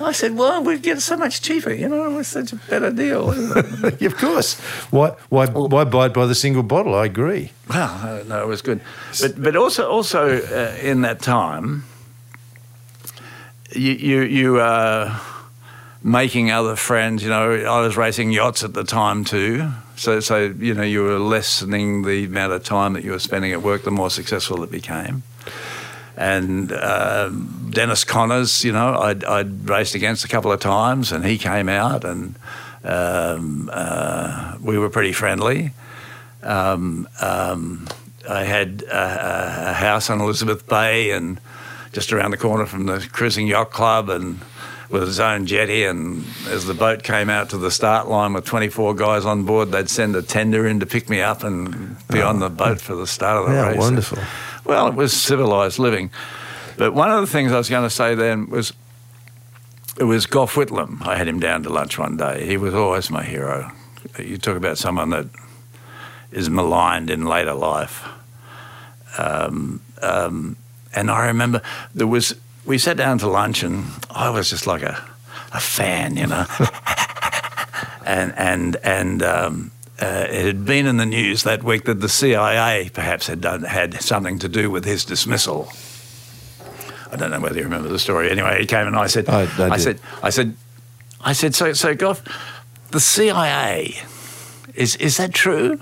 I 0.00 0.12
said, 0.12 0.36
well, 0.36 0.62
we'd 0.62 0.82
get 0.82 1.00
so 1.00 1.16
much 1.16 1.42
cheaper, 1.42 1.72
you 1.72 1.88
know, 1.88 2.10
it 2.10 2.14
was 2.14 2.28
such 2.28 2.52
a 2.52 2.56
better 2.56 2.90
deal. 2.90 3.30
of 4.06 4.16
course. 4.16 4.58
Why, 4.90 5.10
why, 5.28 5.46
why 5.46 5.84
bite 5.84 6.14
by 6.14 6.26
the 6.26 6.34
single 6.34 6.62
bottle? 6.62 6.94
I 6.94 7.06
agree. 7.06 7.52
well, 7.68 8.20
uh, 8.20 8.22
no, 8.24 8.42
it 8.42 8.46
was 8.46 8.62
good. 8.62 8.80
But, 9.20 9.42
but 9.42 9.56
also, 9.56 9.88
also 9.90 10.38
uh, 10.38 10.76
in 10.80 11.02
that 11.02 11.20
time, 11.20 11.84
you, 13.74 13.92
you, 13.92 14.20
you 14.22 14.60
uh, 14.60 15.18
making 16.02 16.50
other 16.50 16.76
friends, 16.76 17.22
you 17.22 17.28
know, 17.28 17.52
I 17.52 17.80
was 17.80 17.96
racing 17.96 18.30
yachts 18.30 18.62
at 18.62 18.74
the 18.74 18.84
time 18.84 19.24
too. 19.24 19.72
So, 19.96 20.20
so, 20.20 20.54
you 20.58 20.74
know, 20.74 20.82
you 20.82 21.02
were 21.02 21.18
lessening 21.18 22.02
the 22.02 22.24
amount 22.26 22.52
of 22.52 22.62
time 22.62 22.92
that 22.92 23.04
you 23.04 23.10
were 23.10 23.18
spending 23.18 23.52
at 23.52 23.62
work, 23.62 23.82
the 23.82 23.90
more 23.90 24.10
successful 24.10 24.62
it 24.62 24.70
became. 24.70 25.24
And 26.18 26.72
uh, 26.72 27.28
Dennis 27.70 28.02
Connors, 28.02 28.64
you 28.64 28.72
know, 28.72 28.98
I'd, 29.00 29.22
I'd 29.24 29.68
raced 29.68 29.94
against 29.94 30.24
a 30.24 30.28
couple 30.28 30.50
of 30.50 30.58
times, 30.58 31.12
and 31.12 31.24
he 31.24 31.38
came 31.38 31.68
out, 31.68 32.04
and 32.04 32.34
um, 32.82 33.70
uh, 33.72 34.56
we 34.60 34.78
were 34.78 34.90
pretty 34.90 35.12
friendly. 35.12 35.70
Um, 36.42 37.08
um, 37.20 37.86
I 38.28 38.42
had 38.42 38.82
a, 38.90 39.70
a 39.70 39.72
house 39.74 40.10
on 40.10 40.20
Elizabeth 40.20 40.66
Bay, 40.68 41.12
and 41.12 41.40
just 41.92 42.12
around 42.12 42.32
the 42.32 42.36
corner 42.36 42.66
from 42.66 42.86
the 42.86 42.98
Cruising 43.12 43.46
Yacht 43.46 43.70
Club, 43.70 44.10
and 44.10 44.40
with 44.90 45.02
his 45.06 45.20
own 45.20 45.46
jetty. 45.46 45.84
And 45.84 46.24
as 46.48 46.66
the 46.66 46.74
boat 46.74 47.02
came 47.04 47.28
out 47.30 47.50
to 47.50 47.58
the 47.58 47.70
start 47.70 48.08
line 48.08 48.32
with 48.32 48.44
24 48.44 48.94
guys 48.94 49.24
on 49.24 49.44
board, 49.44 49.70
they'd 49.70 49.88
send 49.88 50.16
a 50.16 50.22
tender 50.22 50.66
in 50.66 50.80
to 50.80 50.86
pick 50.86 51.08
me 51.08 51.20
up 51.20 51.44
and 51.44 51.96
be 52.08 52.22
on 52.22 52.40
the 52.40 52.48
boat 52.50 52.80
for 52.80 52.96
the 52.96 53.06
start 53.06 53.36
of 53.44 53.50
the 53.50 53.54
Yeah, 53.54 53.68
race. 53.68 53.78
wonderful. 53.78 54.18
Well, 54.68 54.88
it 54.88 54.94
was 54.94 55.14
civilised 55.14 55.78
living. 55.78 56.10
But 56.76 56.92
one 56.92 57.10
of 57.10 57.22
the 57.22 57.26
things 57.26 57.52
I 57.52 57.56
was 57.56 57.70
going 57.70 57.84
to 57.84 57.90
say 57.90 58.14
then 58.14 58.50
was 58.50 58.74
it 59.98 60.04
was 60.04 60.26
Gough 60.26 60.54
Whitlam. 60.54 61.04
I 61.06 61.16
had 61.16 61.26
him 61.26 61.40
down 61.40 61.62
to 61.62 61.70
lunch 61.70 61.98
one 61.98 62.18
day. 62.18 62.46
He 62.46 62.58
was 62.58 62.74
always 62.74 63.10
my 63.10 63.24
hero. 63.24 63.72
You 64.18 64.36
talk 64.36 64.58
about 64.58 64.76
someone 64.76 65.08
that 65.10 65.26
is 66.30 66.50
maligned 66.50 67.08
in 67.08 67.24
later 67.24 67.54
life. 67.54 68.06
Um, 69.16 69.80
um, 70.02 70.56
and 70.94 71.10
I 71.10 71.28
remember 71.28 71.62
there 71.94 72.06
was, 72.06 72.34
we 72.66 72.76
sat 72.76 72.98
down 72.98 73.16
to 73.20 73.26
lunch 73.26 73.62
and 73.62 73.86
I 74.10 74.28
was 74.28 74.50
just 74.50 74.66
like 74.66 74.82
a, 74.82 75.02
a 75.52 75.60
fan, 75.60 76.18
you 76.18 76.26
know. 76.26 76.44
and, 78.04 78.34
and, 78.36 78.76
and, 78.84 79.22
um, 79.22 79.70
uh, 80.00 80.26
it 80.30 80.44
had 80.46 80.64
been 80.64 80.86
in 80.86 80.96
the 80.96 81.06
news 81.06 81.42
that 81.42 81.62
week 81.64 81.84
that 81.84 82.00
the 82.00 82.08
CIA 82.08 82.90
perhaps 82.92 83.26
had 83.26 83.40
done 83.40 83.62
had 83.64 84.00
something 84.00 84.38
to 84.38 84.48
do 84.48 84.70
with 84.70 84.84
his 84.84 85.04
dismissal. 85.04 85.68
I 87.10 87.16
don't 87.16 87.30
know 87.30 87.40
whether 87.40 87.56
you 87.56 87.64
remember 87.64 87.88
the 87.88 87.98
story. 87.98 88.30
Anyway, 88.30 88.60
he 88.60 88.66
came 88.66 88.86
and 88.86 88.94
I 88.96 89.06
said, 89.06 89.28
I- 89.28 89.42
I 89.58 89.76
did. 89.76 89.82
said, 89.82 90.00
I 90.22 90.30
said, 90.30 90.56
I 91.20 91.32
said, 91.32 91.54
so, 91.54 91.72
so 91.72 91.94
Gough, 91.94 92.22
the 92.90 93.00
CIA, 93.00 93.94
is 94.74 94.94
is 94.96 95.16
that 95.16 95.32
true? 95.34 95.80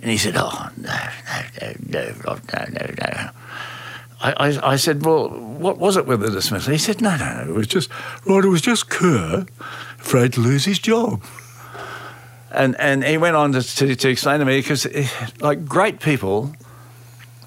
And 0.00 0.10
he 0.10 0.18
said, 0.18 0.34
oh 0.36 0.68
no, 0.76 0.98
no, 1.60 1.72
no, 1.88 2.12
no, 2.24 2.38
no, 2.52 2.64
no, 2.72 2.86
no. 2.98 3.30
I, 4.20 4.32
I, 4.32 4.72
I 4.72 4.76
said, 4.76 5.04
well, 5.04 5.28
what 5.28 5.78
was 5.78 5.96
it 5.96 6.06
with 6.06 6.20
the 6.20 6.30
dismissal? 6.30 6.72
He 6.72 6.78
said, 6.78 7.00
no, 7.00 7.16
no, 7.16 7.44
no, 7.44 7.50
it 7.50 7.54
was 7.54 7.66
just, 7.66 7.90
right, 8.26 8.44
it 8.44 8.48
was 8.48 8.60
just 8.62 8.88
Kerr, 8.90 9.46
afraid 9.98 10.32
to 10.34 10.40
lose 10.40 10.64
his 10.64 10.78
job. 10.78 11.22
And 12.54 12.76
and 12.80 13.04
he 13.04 13.18
went 13.18 13.36
on 13.36 13.52
to, 13.52 13.62
to, 13.62 13.96
to 13.96 14.08
explain 14.08 14.38
to 14.40 14.44
me 14.44 14.58
because, 14.58 14.86
eh, 14.86 15.08
like, 15.40 15.64
great 15.66 16.00
people 16.00 16.54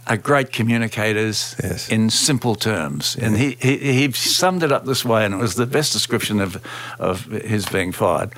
are 0.06 0.18
great 0.18 0.52
communicators 0.54 1.56
Yes. 1.62 1.90
in 1.90 2.10
simple 2.10 2.56
terms. 2.56 3.16
And 3.18 3.36
he, 3.38 3.58
he, 3.60 3.78
he 3.78 4.12
summed 4.14 4.64
it 4.64 4.72
up 4.72 4.86
this 4.86 5.04
way, 5.04 5.26
and 5.26 5.34
it 5.34 5.38
was 5.38 5.56
the 5.56 5.66
best 5.66 5.92
description 5.94 6.40
of, 6.40 6.58
of 7.00 7.26
his 7.26 7.66
being 7.66 7.92
fired. 7.92 8.32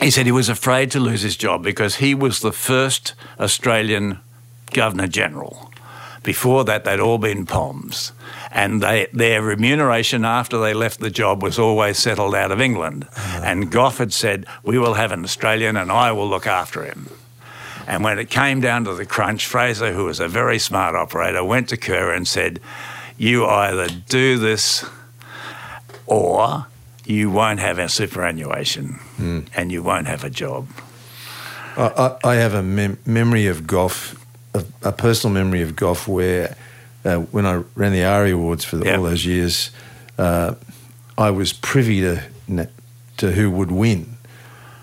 He 0.00 0.10
said 0.10 0.26
he 0.26 0.32
was 0.32 0.48
afraid 0.48 0.90
to 0.92 1.00
lose 1.00 1.22
his 1.22 1.36
job 1.36 1.62
because 1.64 1.96
he 1.96 2.14
was 2.14 2.40
the 2.40 2.52
first 2.52 3.14
Australian 3.40 4.18
Governor 4.72 5.08
General. 5.08 5.70
Before 6.22 6.64
that, 6.64 6.84
they'd 6.84 7.00
all 7.00 7.18
been 7.18 7.46
POMs. 7.46 8.12
And 8.54 8.80
they, 8.80 9.08
their 9.12 9.42
remuneration 9.42 10.24
after 10.24 10.60
they 10.60 10.74
left 10.74 11.00
the 11.00 11.10
job 11.10 11.42
was 11.42 11.58
always 11.58 11.98
settled 11.98 12.36
out 12.36 12.52
of 12.52 12.60
England. 12.60 13.08
Uh-huh. 13.10 13.40
And 13.44 13.70
Gough 13.70 13.98
had 13.98 14.12
said, 14.12 14.46
We 14.62 14.78
will 14.78 14.94
have 14.94 15.10
an 15.10 15.24
Australian 15.24 15.76
and 15.76 15.90
I 15.90 16.12
will 16.12 16.28
look 16.28 16.46
after 16.46 16.84
him. 16.84 17.10
And 17.88 18.04
when 18.04 18.18
it 18.18 18.30
came 18.30 18.60
down 18.60 18.84
to 18.84 18.94
the 18.94 19.04
crunch, 19.04 19.44
Fraser, 19.46 19.92
who 19.92 20.04
was 20.04 20.20
a 20.20 20.28
very 20.28 20.60
smart 20.60 20.94
operator, 20.94 21.44
went 21.44 21.68
to 21.70 21.76
Kerr 21.76 22.12
and 22.12 22.28
said, 22.28 22.60
You 23.18 23.44
either 23.44 23.88
do 24.08 24.38
this 24.38 24.84
or 26.06 26.66
you 27.04 27.30
won't 27.30 27.58
have 27.58 27.78
a 27.78 27.88
superannuation 27.88 29.00
hmm. 29.16 29.40
and 29.54 29.72
you 29.72 29.82
won't 29.82 30.06
have 30.06 30.22
a 30.22 30.30
job. 30.30 30.68
I, 31.76 32.16
I, 32.24 32.30
I 32.30 32.34
have 32.36 32.54
a 32.54 32.62
mem- 32.62 32.98
memory 33.04 33.48
of 33.48 33.66
Gough, 33.66 34.16
a, 34.54 34.64
a 34.82 34.92
personal 34.92 35.34
memory 35.34 35.60
of 35.60 35.74
Gough, 35.74 36.06
where 36.06 36.56
uh, 37.04 37.16
when 37.32 37.46
I 37.46 37.62
ran 37.74 37.92
the 37.92 38.04
ARIA 38.04 38.34
Awards 38.34 38.64
for 38.64 38.76
the, 38.76 38.84
Yep. 38.86 38.98
all 38.98 39.04
those 39.04 39.24
years, 39.26 39.70
uh, 40.18 40.54
I 41.18 41.30
was 41.30 41.52
privy 41.52 42.00
to 42.00 42.22
to 43.16 43.30
who 43.32 43.50
would 43.50 43.70
win, 43.70 44.16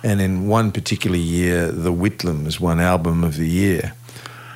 and 0.04 0.22
in 0.22 0.48
one 0.48 0.72
particular 0.72 1.18
year, 1.18 1.70
the 1.72 1.92
Whitlams 1.92 2.60
won 2.60 2.80
Album 2.80 3.24
of 3.24 3.36
the 3.36 3.48
Year. 3.48 3.94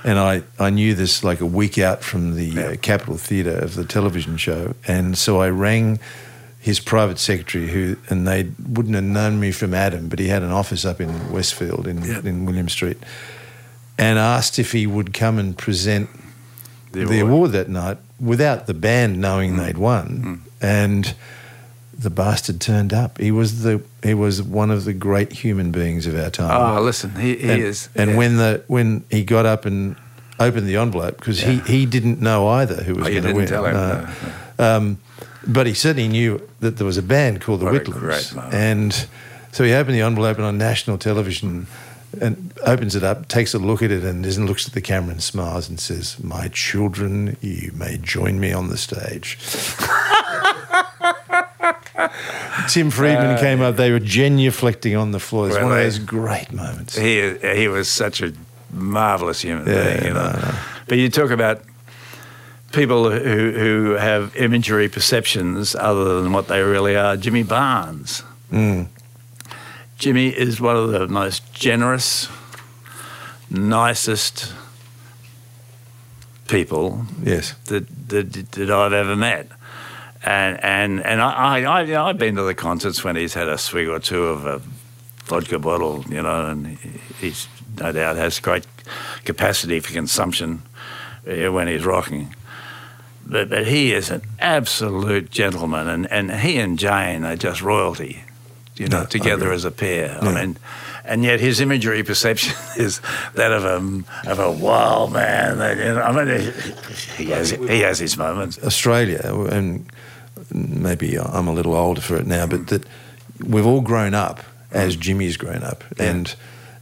And 0.05 0.17
I, 0.19 0.43
I 0.59 0.69
knew 0.69 0.93
this 0.93 1.23
like 1.23 1.41
a 1.41 1.45
week 1.47 1.77
out 1.79 2.03
from 2.03 2.35
the 2.35 2.59
uh, 2.63 2.75
Capitol 2.77 3.17
Theatre 3.17 3.57
of 3.57 3.73
the 3.73 3.83
television 3.83 4.37
show. 4.37 4.75
And 4.87 5.17
so 5.17 5.41
I 5.41 5.49
rang 5.49 5.99
his 6.59 6.79
private 6.79 7.17
secretary, 7.19 7.67
who 7.67 7.97
and 8.09 8.27
they 8.27 8.49
wouldn't 8.69 8.93
have 8.95 9.03
known 9.03 9.39
me 9.39 9.51
from 9.51 9.73
Adam, 9.73 10.07
but 10.07 10.19
he 10.19 10.27
had 10.27 10.43
an 10.43 10.51
office 10.51 10.85
up 10.85 11.01
in 11.01 11.31
Westfield 11.31 11.87
in, 11.87 12.03
Yeah. 12.03 12.19
in 12.23 12.45
William 12.45 12.69
Street, 12.69 12.97
and 13.97 14.17
asked 14.19 14.57
if 14.59 14.71
he 14.73 14.85
would 14.87 15.11
come 15.13 15.37
and 15.39 15.57
present 15.57 16.09
The 16.95 17.05
the, 17.05 17.19
award. 17.19 17.31
award. 17.33 17.51
that 17.51 17.69
night 17.69 17.97
without 18.19 18.67
the 18.67 18.73
band 18.73 19.19
knowing 19.19 19.53
mm. 19.53 19.65
they'd 19.65 19.77
won. 19.77 20.07
Mm. 20.07 20.39
And 20.61 21.15
the 21.97 22.09
bastard 22.09 22.59
turned 22.59 22.93
up. 22.93 23.19
He 23.19 23.31
was 23.31 23.63
the 23.63 23.81
he 24.03 24.13
was 24.13 24.41
one 24.41 24.71
of 24.71 24.85
the 24.85 24.93
great 24.93 25.31
human 25.31 25.71
beings 25.71 26.07
of 26.07 26.15
our 26.15 26.29
time. 26.29 26.77
Oh, 26.77 26.81
listen, 26.81 27.15
he, 27.15 27.37
he 27.37 27.49
and, 27.49 27.61
is. 27.61 27.89
And 27.95 28.11
yeah. 28.11 28.17
when 28.17 28.37
the 28.37 28.63
when 28.67 29.03
he 29.09 29.23
got 29.23 29.45
up 29.45 29.65
and 29.65 29.95
opened 30.39 30.67
the 30.67 30.75
envelope 30.75 31.17
because 31.17 31.39
he, 31.39 31.59
he 31.59 31.85
didn't 31.85 32.19
know 32.19 32.47
either 32.47 32.83
who 32.83 32.95
was 32.95 33.07
Oh, 33.07 33.09
going 33.09 33.15
to 33.15 33.21
didn't 33.21 33.35
win. 33.37 33.47
tell 33.47 33.65
him, 33.65 33.73
No. 33.73 34.77
Um, 34.77 34.97
but 35.47 35.67
he 35.67 35.73
certainly 35.73 36.09
knew 36.09 36.41
that 36.59 36.77
there 36.77 36.85
was 36.85 36.97
a 36.97 37.01
band 37.03 37.39
called 37.41 37.61
the 37.61 37.65
What 37.65 37.83
Whitlams, 37.85 38.53
and 38.53 39.07
so 39.51 39.63
he 39.63 39.71
opened 39.73 39.95
the 39.95 40.01
envelope 40.01 40.37
and 40.37 40.45
on 40.45 40.57
national 40.57 40.97
television. 40.97 41.67
And 42.21 42.53
opens 42.65 42.95
it 42.95 43.03
up, 43.03 43.27
takes 43.27 43.53
a 43.53 43.59
look 43.59 43.81
at 43.83 43.91
it, 43.91 44.03
and 44.03 44.23
then 44.25 44.45
looks 44.45 44.67
at 44.67 44.73
the 44.73 44.81
camera 44.81 45.11
and 45.11 45.21
smiles 45.23 45.69
and 45.69 45.79
says, 45.79 46.17
"My 46.23 46.47
children, 46.49 47.37
you 47.41 47.71
may 47.75 47.97
join 47.97 48.39
me 48.39 48.51
on 48.53 48.69
the 48.69 48.77
stage." 48.77 49.37
Tim 52.69 52.89
Freedman 52.91 53.37
came 53.39 53.61
up. 53.61 53.75
They 53.75 53.91
were 53.91 53.99
genuflecting 53.99 54.99
on 54.99 55.11
the 55.11 55.19
floor. 55.19 55.47
It's 55.47 55.57
Uh, 55.57 55.61
one 55.61 55.71
of 55.71 55.77
those 55.77 55.99
great 55.99 56.51
moments. 56.51 56.95
he 56.97 57.33
he 57.55 57.67
was 57.67 57.87
such 57.89 58.21
a 58.21 58.33
marvelous 58.71 59.41
human 59.41 59.67
Yeah, 59.67 59.83
being, 59.93 60.03
you 60.05 60.13
know. 60.13 60.31
no, 60.31 60.39
no. 60.39 60.55
But 60.87 60.97
you 60.97 61.09
talk 61.09 61.31
about 61.31 61.61
people 62.71 63.09
who 63.09 63.51
who 63.51 63.91
have 63.91 64.35
imagery 64.35 64.89
perceptions 64.89 65.75
other 65.75 66.21
than 66.21 66.31
what 66.33 66.47
they 66.47 66.61
really 66.61 66.95
are. 66.95 67.15
Jimmy 67.17 67.43
Barnes. 67.43 68.23
Mm. 68.51 68.87
Jimmy 70.05 70.27
is 70.27 70.61
one 70.61 70.75
of 70.75 70.91
the 70.91 71.07
most 71.07 71.51
generous, 71.51 72.29
nicest 73.49 74.53
people 76.47 77.07
Yes. 77.23 77.55
that, 77.69 77.87
that, 78.09 78.31
that 78.51 78.69
I've 78.69 78.93
ever 78.93 79.15
met. 79.15 79.47
And 80.23 80.63
and 80.63 81.03
and 81.03 81.21
I, 81.23 81.61
I, 81.63 81.81
I 81.81 82.09
I've 82.09 82.19
been 82.19 82.35
to 82.35 82.43
the 82.43 82.53
concerts 82.53 83.03
when 83.03 83.15
he's 83.15 83.33
had 83.33 83.47
a 83.47 83.57
swig 83.57 83.87
or 83.87 83.97
two 83.97 84.25
of 84.25 84.45
a 84.45 84.61
vodka 85.23 85.57
bottle, 85.57 86.05
you 86.07 86.21
know, 86.21 86.45
and 86.51 86.67
he- 86.77 86.99
he's 87.19 87.47
no 87.79 87.91
doubt 87.91 88.15
has 88.15 88.39
great 88.39 88.67
capacity 89.23 89.79
for 89.79 89.91
consumption 89.91 90.61
uh, 91.27 91.51
when 91.51 91.67
he's 91.67 91.83
rocking. 91.83 92.35
But 93.25 93.49
but 93.49 93.65
he 93.65 93.91
is 93.91 94.11
an 94.11 94.21
absolute 94.37 95.31
gentleman, 95.31 95.87
and, 95.87 96.11
and 96.11 96.31
he 96.31 96.57
and 96.59 96.77
Jane 96.77 97.25
are 97.25 97.35
just 97.35 97.63
royalty, 97.63 98.23
you 98.77 98.87
know, 98.87 99.01
No, 99.01 99.05
together 99.05 99.51
as 99.53 99.65
a 99.65 99.71
pair. 99.71 100.07
Yeah. 100.21 100.29
I 100.29 100.33
mean, 100.45 100.57
and 101.05 101.23
yet 101.23 101.39
his 101.39 101.59
imagery 101.61 102.03
perception 102.03 102.55
is 102.77 102.99
that 103.35 103.51
of 103.51 103.63
a 103.63 104.29
of 104.31 104.39
a 104.39 104.51
wild 104.51 105.13
man. 105.13 105.57
That, 105.59 105.77
you 105.77 105.83
know, 105.85 106.01
I 106.01 106.11
mean, 106.11 106.53
he, 107.17 107.25
has 107.31 107.51
he 107.51 107.79
has 107.81 107.99
his 107.99 108.17
moments. 108.17 108.57
Australia, 108.63 109.21
and 109.51 109.85
maybe 110.53 111.17
I'm 111.17 111.47
a 111.47 111.53
little 111.53 111.75
older 111.75 112.01
for 112.01 112.15
it 112.17 112.25
now, 112.27 112.47
but 112.47 112.67
that 112.67 112.83
we've 113.45 113.65
all 113.65 113.81
grown 113.81 114.13
up 114.13 114.41
as 114.71 114.95
Jimmy's 114.95 115.37
grown 115.37 115.63
up, 115.63 115.83
and 115.99 116.35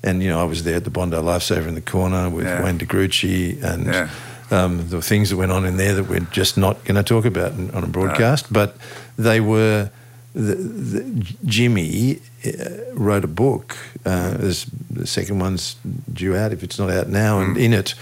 and 0.04 0.24
you 0.24 0.30
know 0.30 0.40
I 0.42 0.46
was 0.46 0.64
there 0.64 0.78
at 0.78 0.84
the 0.84 0.90
Bondi 0.90 1.18
Lifesaver 1.18 1.68
in 1.68 1.76
the 1.76 1.82
corner 1.82 2.30
with 2.30 2.46
Yeah. 2.46 2.64
Wayne 2.64 2.78
de 2.78 2.86
Gruchy 2.86 3.62
and 3.64 3.86
Yeah. 3.86 4.10
um, 4.52 4.90
the 4.90 5.02
things 5.02 5.30
that 5.30 5.38
went 5.38 5.52
on 5.52 5.66
in 5.66 5.78
there 5.78 5.94
that 5.96 6.06
we're 6.10 6.28
just 6.32 6.58
not 6.58 6.84
going 6.86 6.96
to 6.96 7.04
talk 7.04 7.26
about 7.26 7.52
in, 7.54 7.72
on 7.72 7.84
a 7.84 7.88
broadcast. 7.88 8.52
But 8.52 8.76
they 9.18 9.40
were. 9.42 9.90
The, 10.34 10.56
the, 10.56 11.34
Jimmy 11.46 12.20
uh, 12.46 12.50
wrote 12.94 13.24
a 13.24 13.28
book. 13.28 13.78
Uh, 14.06 14.32
there's, 14.38 14.66
the 14.90 15.06
second 15.06 15.38
one's 15.40 15.76
due 16.12 16.36
out 16.36 16.52
if 16.52 16.64
it's 16.64 16.80
not 16.80 16.90
out 16.90 17.08
now, 17.08 17.40
and 17.40 17.56
in 17.58 17.72
it, 17.74 17.94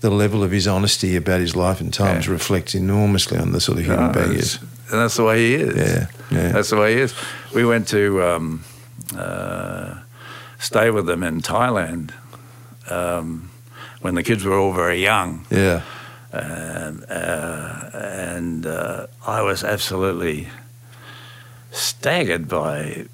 the 0.00 0.10
level 0.10 0.42
of 0.42 0.50
his 0.50 0.66
honesty 0.66 1.14
about 1.16 1.40
his 1.40 1.54
life 1.54 1.80
and 1.82 1.92
times 1.92 2.26
Yeah. 2.26 2.32
reflects 2.32 2.74
enormously 2.74 3.38
on 3.38 3.52
the 3.52 3.60
sort 3.60 3.78
of 3.78 3.84
human 3.84 4.06
No, 4.06 4.12
being 4.12 4.32
he 4.32 4.38
is. 4.38 4.58
and 4.90 5.00
that's 5.00 5.16
the 5.16 5.24
way 5.24 5.38
he 5.46 5.54
is. 5.56 5.76
Yeah, 5.76 6.06
yeah. 6.30 6.52
That's 6.52 6.70
the 6.70 6.76
way 6.78 6.94
he 6.94 7.00
is. 7.02 7.14
We 7.54 7.64
went 7.66 7.86
to 7.88 8.22
um, 8.22 8.64
uh, 9.16 9.94
stay 10.58 10.90
with 10.90 11.04
them 11.06 11.22
in 11.22 11.40
Thailand 11.42 12.12
um, 12.90 13.50
when 14.00 14.14
the 14.14 14.22
kids 14.22 14.44
were 14.44 14.58
all 14.58 14.72
very 14.72 15.02
young, 15.02 15.44
Yeah, 15.50 15.82
and, 16.32 17.04
uh, 17.10 17.90
and 17.92 18.66
uh, 18.66 19.06
I 19.26 19.42
was 19.42 19.62
absolutely 19.64 20.48
staggered 21.74 22.48
by. 22.48 23.06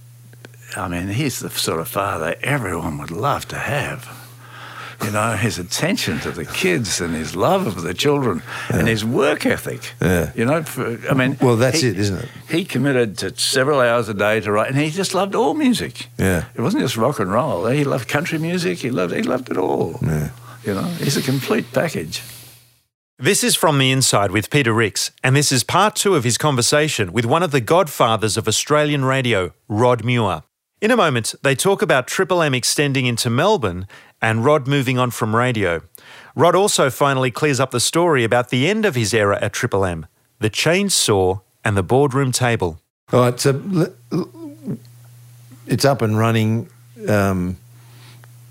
I 0.77 0.87
mean, 0.89 1.09
he's 1.09 1.41
the 1.41 1.51
sort 1.51 1.81
of 1.81 1.89
father 1.89 2.37
everyone 2.43 2.99
would 2.99 3.11
love 3.11 3.49
to 3.49 3.57
have. 3.57 4.17
You 5.03 5.11
know, 5.13 5.33
his 5.35 5.59
attention 5.59 6.21
to 6.21 6.31
the 6.31 6.45
kids 6.45 7.01
and 7.01 7.15
his 7.15 7.35
love 7.35 7.67
of 7.67 7.81
the 7.81 7.95
children 7.95 8.43
and 8.69 8.87
his 8.87 9.03
work 9.03 9.47
ethic. 9.47 9.95
Yeah. 10.01 10.31
You 10.37 10.45
know, 10.45 10.63
for, 10.63 10.99
I 11.11 11.15
mean, 11.15 11.39
Well, 11.41 11.57
that's 11.57 11.81
he- 11.81 11.89
it, 11.89 11.99
isn't 11.99 12.19
it? 12.19 12.29
He 12.51 12.67
committed 12.67 13.17
to 13.19 13.35
several 13.39 13.81
hours 13.81 14.11
a 14.11 14.15
day 14.15 14.41
to 14.41 14.53
write, 14.53 14.69
and 14.71 14.79
he 14.79 14.91
just 14.91 15.15
loved 15.15 15.35
all 15.35 15.55
music. 15.55 16.09
Yeah. 16.19 16.45
It 16.55 16.61
wasn't 16.61 16.83
just 16.83 16.99
rock 16.99 17.19
and 17.19 17.33
roll. 17.33 17.65
He 17.67 17.83
loved 17.83 18.09
country 18.09 18.39
music. 18.39 18.79
He 18.81 18.91
loved 18.91 19.15
he 19.15 19.23
loved 19.23 19.51
it 19.51 19.57
all. 19.57 19.99
yeah. 20.03 20.31
You 20.67 20.75
know, 20.75 20.83
he's 20.83 21.17
a 21.17 21.23
complete 21.23 21.73
package. 21.73 22.23
This 23.23 23.45
is 23.45 23.55
From 23.55 23.77
the 23.77 23.91
Inside 23.91 24.31
with 24.31 24.49
Peter 24.49 24.73
Rix, 24.73 25.11
and 25.23 25.37
this 25.37 25.53
is 25.53 25.63
part 25.63 25.95
two 25.95 26.15
of 26.15 26.25
his 26.25 26.39
conversation 26.39 27.13
with 27.13 27.27
one 27.27 27.43
of 27.43 27.51
the 27.51 27.61
godfathers 27.61 28.39
of 28.39 28.49
Australian 28.49 29.05
radio, 29.05 29.53
Rod 29.69 30.03
Muir. 30.03 30.43
In 30.81 30.91
a 30.91 30.97
moment, 30.97 31.35
they 31.43 31.55
talk 31.55 31.83
about 31.83 32.07
Triple 32.07 32.41
M 32.41 32.55
extending 32.55 33.05
into 33.05 33.29
Melbourne 33.29 33.87
and 34.23 34.43
Rod 34.43 34.67
moving 34.67 34.99
on 34.99 35.11
from 35.11 35.37
radio. 35.37 35.83
Rod 36.35 36.55
also 36.55 36.89
finally 36.89 37.31
clears 37.31 37.61
up 37.61 37.73
the 37.73 37.79
story 37.79 38.25
about 38.25 38.49
the 38.49 38.67
end 38.67 38.87
of 38.87 38.95
his 38.95 39.13
era 39.13 39.39
at 39.43 39.53
Triple 39.53 39.85
M, 39.85 40.07
the 40.39 40.49
chainsaw 40.49 41.43
and 41.63 41.77
the 41.77 41.83
boardroom 41.83 42.33
table. 42.33 42.81
All 43.13 43.21
right, 43.21 43.47
it's 45.67 45.85
up 45.85 46.01
and 46.01 46.17
running. 46.19 46.71
Um, 47.07 47.59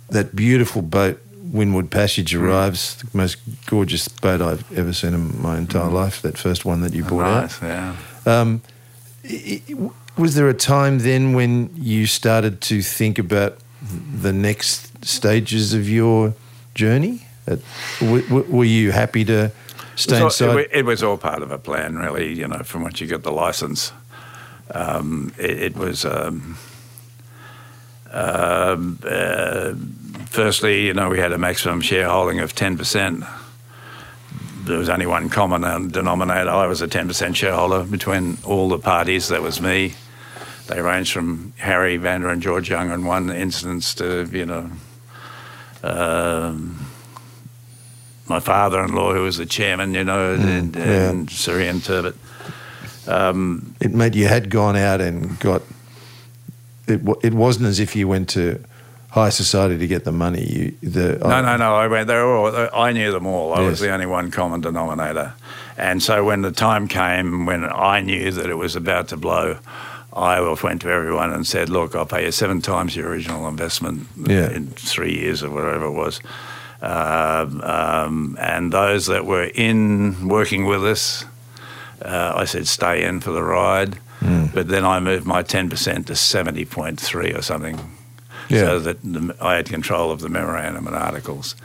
that 0.10 0.36
beautiful 0.36 0.84
boat, 0.84 1.20
Windward 1.52 1.90
Passage, 1.90 2.34
Mm. 2.36 2.42
arrives. 2.42 2.96
The 2.96 3.18
most 3.18 3.38
gorgeous 3.66 4.08
boat 4.08 4.42
I've 4.42 4.64
ever 4.78 4.94
seen 4.94 5.14
in 5.14 5.42
my 5.42 5.58
entire 5.58 5.90
life. 5.90 6.22
That 6.22 6.38
first 6.38 6.66
one 6.66 6.82
that 6.82 6.94
you 6.94 7.04
bought 7.04 7.26
out. 7.26 7.50
Mm. 7.50 7.62
Right, 7.62 7.96
yeah. 8.26 8.58
I- 9.26 9.90
Was 10.18 10.36
there 10.36 10.50
a 10.50 10.54
time 10.54 11.00
then 11.00 11.34
when 11.34 11.70
you 11.76 12.06
started 12.06 12.60
to 12.62 12.82
think 12.82 13.18
about 13.20 13.58
the 14.22 14.34
next 14.34 14.92
stages 15.06 15.74
of 15.74 15.88
your 15.88 16.34
journey? 16.76 17.26
W- 18.00 18.24
w- 18.28 18.46
were 18.50 18.66
you 18.66 18.92
happy 18.92 19.24
to 19.26 19.52
stay 19.96 20.18
So 20.18 20.26
inside? 20.26 20.50
it, 20.50 20.56
wa- 20.56 20.78
it 20.80 20.86
was 20.86 21.02
all 21.04 21.18
part 21.18 21.42
of 21.42 21.52
a 21.52 21.58
plan, 21.58 21.96
really. 21.96 22.34
You 22.34 22.48
know, 22.50 22.64
from 22.64 22.84
once 22.84 23.00
you 23.00 23.08
got 23.08 23.24
the 23.24 23.32
license, 23.32 23.94
um, 24.76 25.32
it, 25.38 25.58
it 25.72 25.78
was. 25.78 26.04
Um, 26.06 26.58
um, 28.12 29.00
uh, 29.08 29.74
firstly, 30.30 30.86
you 30.86 30.94
know, 30.94 31.10
we 31.10 31.20
had 31.20 31.32
a 31.32 31.38
maximum 31.38 31.82
shareholding 31.82 32.40
of 32.40 32.54
ten 32.56 32.78
percent. 32.78 33.24
There 34.64 34.78
was 34.78 34.90
only 34.90 35.06
one 35.06 35.30
common 35.30 35.64
uh, 35.64 35.80
denominator. 35.80 36.50
I 36.50 36.68
was 36.68 36.82
a 36.82 36.88
ten 36.88 37.08
percent 37.08 37.36
shareholder 37.36 37.84
between 37.84 38.38
all 38.46 38.70
the 38.70 38.80
parties. 38.80 39.30
That 39.30 39.42
was 39.42 39.60
me. 39.60 39.96
They 40.68 40.82
ranged 40.82 41.12
from 41.12 41.54
Harry 41.58 41.98
Vanda 41.98 42.30
and 42.30 42.42
George 42.42 42.70
Young 42.70 42.92
in 42.92 43.06
one 43.06 43.30
instance 43.32 43.94
to 43.96 44.30
you 44.32 44.46
know. 44.46 44.70
Um, 45.82 46.88
my 48.28 48.40
father-in-law, 48.40 49.14
who 49.14 49.24
was 49.24 49.38
the 49.38 49.46
chairman, 49.46 49.96
you 49.96 50.04
know, 50.04 50.38
mm, 50.38 50.60
and, 50.60 50.76
yeah. 50.76 51.10
and 51.10 51.30
Sir 51.32 51.62
Ian 51.62 51.80
Turbott. 51.80 52.16
Um, 53.08 53.74
it 53.82 53.92
made 53.92 54.14
you 54.14 54.28
had 54.28 54.52
gone 54.52 54.76
out 54.76 55.02
and 55.02 55.40
got 55.40 55.64
it. 56.88 57.02
It 57.24 57.34
wasn't 57.34 57.66
as 57.66 57.80
if 57.80 57.96
you 57.96 58.08
went 58.08 58.30
to 58.30 58.64
high 59.12 59.30
society 59.30 59.78
to 59.78 59.88
get 59.88 60.04
the 60.04 60.12
money. 60.12 60.44
You 60.82 60.90
the 60.90 61.18
No, 61.20 61.42
no, 61.42 61.58
no. 61.58 61.76
I 61.76 61.88
went. 61.88 62.08
They 62.08 62.16
were 62.16 62.36
all. 62.36 62.70
I 62.74 62.92
knew 62.92 63.12
them 63.12 63.26
all. 63.26 63.54
I 63.54 63.62
was 63.62 63.80
the 63.80 63.90
only 63.92 64.06
one 64.06 64.32
common 64.32 64.62
denominator, 64.62 65.34
and 65.78 66.02
so 66.02 66.24
when 66.24 66.42
the 66.42 66.52
time 66.52 66.88
came 66.88 67.46
when 67.46 67.64
I 67.66 68.02
knew 68.02 68.32
that 68.32 68.46
it 68.50 68.56
was 68.56 68.76
about 68.76 69.08
to 69.10 69.18
blow, 69.18 69.58
I 70.14 70.40
went 70.64 70.82
to 70.82 70.90
everyone 70.90 71.32
and 71.34 71.46
said, 71.46 71.70
"Look, 71.70 71.96
I'll 71.96 72.06
pay 72.06 72.26
you 72.26 72.32
seven 72.32 72.62
times 72.62 72.96
your 72.96 73.08
original 73.10 73.48
investment 73.48 74.08
Yeah. 74.16 74.50
in 74.52 74.68
three 74.68 75.14
years 75.14 75.44
or 75.44 75.50
whatever 75.50 75.86
it 75.86 75.92
was." 75.92 76.22
Um, 76.82 77.62
um, 77.62 78.38
and 78.40 78.72
those 78.72 79.08
that 79.08 79.26
were 79.26 79.44
in 79.54 80.30
working 80.30 80.66
with 80.66 80.86
us, 80.86 81.26
uh, 82.06 82.34
I 82.36 82.46
said, 82.46 82.68
"Stay 82.68 83.04
in 83.04 83.20
for 83.22 83.32
the 83.32 83.44
ride." 83.44 83.98
But 84.54 84.68
then 84.68 84.84
I 84.84 85.00
moved 85.00 85.26
my 85.26 85.44
ten 85.44 85.70
percent 85.70 86.08
to 86.08 86.16
seventy 86.16 86.66
point 86.66 87.00
three 87.00 87.32
or 87.34 87.42
something 87.42 87.80
Yeah. 88.50 88.62
so 88.62 88.80
that 88.80 89.02
the, 89.04 89.36
I 89.42 89.56
had 89.56 89.70
control 89.70 90.12
of 90.12 90.20
the 90.22 90.30
memorandum 90.30 90.88
and 90.88 90.96
articles. 90.96 91.56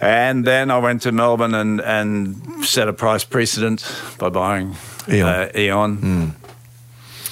And 0.00 0.44
then 0.44 0.70
I 0.70 0.78
went 0.78 1.02
to 1.02 1.12
Melbourne 1.12 1.54
and, 1.54 1.80
and 1.80 2.64
set 2.64 2.86
a 2.88 2.92
price 2.92 3.24
precedent 3.24 3.84
by 4.18 4.28
buying 4.28 4.76
Eon. 5.08 5.26
Uh, 5.28 5.50
Eon. 5.56 6.34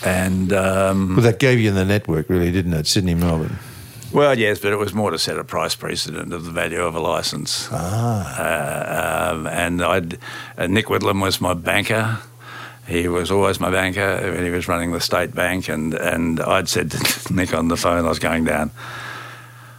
And 0.05 0.53
um, 0.53 1.15
Well, 1.17 1.25
that 1.25 1.39
gave 1.39 1.61
you 1.61 1.71
the 1.71 1.85
network, 1.85 2.29
really, 2.29 2.51
didn't 2.51 2.75
it? 2.75 2.87
Sydney, 2.87 3.15
Melbourne. 3.15 3.59
well, 4.13 4.37
yes, 4.39 4.59
but 4.59 4.73
it 4.73 4.77
was 4.77 4.93
more 4.93 5.11
to 5.13 5.19
set 5.19 5.39
a 5.39 5.45
price 5.45 5.75
precedent 5.77 6.33
of 6.33 6.45
the 6.45 6.51
value 6.51 6.81
of 6.81 6.95
a 6.97 7.01
license. 7.01 7.69
Ah. 7.71 9.31
Uh, 9.31 9.33
um, 9.33 9.47
and 9.47 9.83
I'd, 9.83 10.19
uh, 10.59 10.67
Nick 10.67 10.87
Whitlam 10.87 11.23
was 11.23 11.41
my 11.41 11.55
banker. 11.55 12.19
He 12.87 13.09
was 13.09 13.31
always 13.31 13.59
my 13.59 13.71
banker 13.71 14.33
when 14.33 14.45
he 14.45 14.51
was 14.51 14.69
running 14.69 14.93
the 14.93 15.01
state 15.01 15.35
bank. 15.35 15.69
And, 15.69 15.95
and 15.95 16.41
I'd 16.41 16.69
said 16.69 16.93
to 16.93 17.35
Nick 17.35 17.53
on 17.53 17.69
the 17.69 17.77
phone, 17.77 18.05
I 18.05 18.09
was 18.09 18.19
going 18.19 18.45
down, 18.45 18.71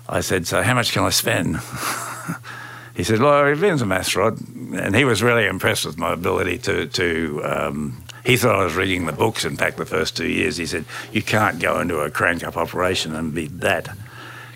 I 0.09 0.21
said, 0.21 0.47
So 0.47 0.61
how 0.61 0.73
much 0.73 0.91
can 0.91 1.03
I 1.03 1.09
spend? 1.09 1.57
he 2.95 3.03
said, 3.03 3.19
Well, 3.19 3.53
depends 3.53 3.81
on 3.81 3.87
maths, 3.87 4.15
Rod. 4.15 4.39
And 4.73 4.95
he 4.95 5.05
was 5.05 5.23
really 5.23 5.45
impressed 5.45 5.85
with 5.85 5.97
my 5.97 6.13
ability 6.13 6.57
to. 6.59 6.87
to 6.87 7.41
um, 7.43 8.03
he 8.25 8.35
thought 8.35 8.59
I 8.59 8.65
was 8.65 8.75
reading 8.75 9.05
the 9.05 9.13
books, 9.13 9.45
in 9.45 9.55
fact, 9.55 9.77
the 9.77 9.85
first 9.85 10.17
two 10.17 10.27
years. 10.27 10.57
He 10.57 10.65
said, 10.65 10.83
You 11.13 11.21
can't 11.21 11.59
go 11.59 11.79
into 11.79 11.99
a 11.99 12.11
crank 12.11 12.43
up 12.43 12.57
operation 12.57 13.15
and 13.15 13.33
be 13.33 13.47
that. 13.47 13.87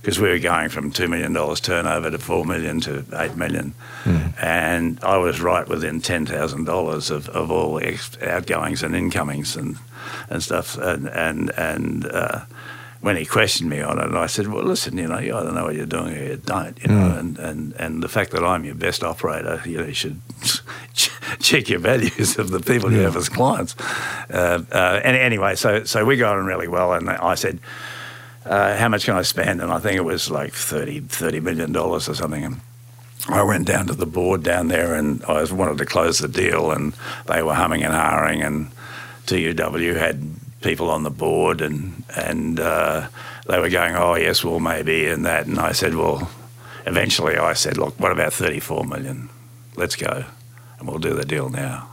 Because 0.02 0.20
we 0.20 0.30
were 0.30 0.40
going 0.40 0.70
from 0.70 0.92
$2 0.92 1.08
million 1.10 1.34
turnover 1.58 2.10
to 2.10 2.18
4 2.18 2.46
million 2.46 2.82
to 2.82 3.06
8 3.14 3.36
million. 3.36 3.74
And 4.42 5.00
I 5.04 5.18
was 5.18 5.42
right 5.42 5.68
within 5.68 6.02
$10,000 6.02 7.12
of, 7.12 7.30
of 7.30 7.52
all 7.52 7.80
ex- 7.80 8.18
outgoings 8.24 8.82
and 8.82 8.96
incomings 8.96 9.56
and, 9.56 9.78
and 10.30 10.42
stuff. 10.42 10.76
And, 10.78 11.08
and, 11.08 11.52
and 11.56 12.06
uh, 12.08 12.46
when 13.02 13.16
he 13.16 13.26
questioned 13.26 13.70
me 13.70 13.82
on 13.82 14.00
it, 14.00 14.12
I 14.16 14.28
said, 14.28 14.48
"Well, 14.48 14.64
listen, 14.64 14.98
you 14.98 15.08
know, 15.08 15.18
you 15.20 15.36
either 15.36 15.52
know 15.52 15.66
what 15.66 15.76
you're 15.76 15.88
doing 15.88 16.16
here. 16.16 16.30
you 16.32 16.38
don't, 16.38 16.80
you 16.84 16.88
know, 16.90 17.18
and, 17.18 17.38
and, 17.40 17.74
and 17.80 18.04
the 18.04 18.08
fact 18.08 18.30
that 18.32 18.44
I'm 18.44 18.64
your 18.64 18.76
best 18.76 19.04
operator, 19.04 19.60
you 19.66 19.78
know, 19.80 19.86
you 19.86 19.94
should 19.94 20.22
check 21.40 21.68
your 21.70 21.80
values 21.80 22.38
of 22.38 22.52
the 22.52 22.60
people 22.60 22.92
you 22.92 23.00
have 23.00 23.16
as 23.18 23.28
clients." 23.28 23.76
Uh, 24.30 24.62
uh, 24.72 25.02
and 25.04 25.18
anyway, 25.18 25.56
so 25.56 25.84
so 25.84 26.06
we 26.06 26.16
got 26.16 26.38
on 26.38 26.46
really 26.46 26.68
well, 26.68 26.94
and 26.94 27.10
I 27.10 27.36
said. 27.36 27.60
Uh, 28.46 28.76
how 28.76 28.90
much 28.90 29.06
can 29.06 29.16
I 29.16 29.22
spend? 29.22 29.62
And 29.62 29.72
I 29.72 29.80
think 29.80 29.98
it 29.98 30.04
was 30.04 30.32
like 30.32 30.54
30, 30.54 31.02
30 31.02 31.40
million 31.42 31.72
dollars 31.72 32.10
or 32.10 32.16
something. 32.16 32.44
And 32.44 32.62
I 33.30 33.44
went 33.44 33.68
down 33.68 33.88
to 33.88 33.94
the 33.94 34.06
board 34.08 34.44
down 34.44 34.68
there, 34.68 34.96
and 34.96 35.24
I 35.26 35.44
wanted 35.44 35.78
to 35.78 35.86
close 35.86 36.20
the 36.20 36.28
deal, 36.28 36.72
and 36.72 36.94
they 37.28 37.44
were 37.44 37.54
humming 37.54 37.84
and 37.84 37.94
hawing, 37.94 38.42
and 38.42 38.72
TUW 39.28 39.94
had 39.94 40.22
people 40.62 40.90
on 40.90 41.04
the 41.04 41.12
board, 41.12 41.62
and 41.62 42.04
and 42.16 42.60
uh, 42.60 43.08
they 43.48 43.60
were 43.60 43.70
going, 43.70 43.96
"Oh 43.96 44.16
yes, 44.16 44.44
well 44.44 44.60
maybe," 44.60 45.08
and 45.08 45.26
that, 45.26 45.46
and 45.46 45.60
I 45.60 45.72
said, 45.74 45.96
"Well." 45.96 46.30
Eventually, 46.84 47.38
I 47.38 47.54
said, 47.54 47.78
"Look, 47.78 48.00
what 48.00 48.12
about 48.12 48.34
thirty-four 48.34 48.86
million? 48.86 49.30
Let's 49.76 49.96
go, 49.96 50.26
and 50.80 50.88
we'll 50.88 50.98
do 50.98 51.14
the 51.14 51.26
deal 51.26 51.48
now." 51.48 51.88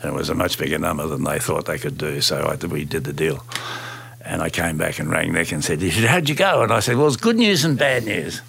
And 0.00 0.12
it 0.12 0.14
was 0.14 0.30
a 0.30 0.34
much 0.34 0.56
bigger 0.58 0.78
number 0.78 1.06
than 1.06 1.24
they 1.24 1.38
thought 1.38 1.66
they 1.66 1.78
could 1.78 1.98
do, 1.98 2.22
so 2.22 2.46
I, 2.46 2.66
we 2.66 2.84
did 2.84 3.04
the 3.04 3.12
deal. 3.12 3.44
And 4.28 4.42
I 4.42 4.50
came 4.50 4.76
back 4.76 4.98
and 4.98 5.10
rang 5.10 5.32
Nick 5.32 5.52
and 5.52 5.64
said, 5.64 5.82
"How'd 5.82 6.28
you 6.28 6.34
go?" 6.34 6.62
And 6.62 6.70
I 6.70 6.80
said, 6.80 6.96
"Well, 6.96 7.06
it's 7.06 7.16
good 7.16 7.36
news 7.36 7.64
and 7.64 7.78
bad 7.78 8.04
news." 8.04 8.42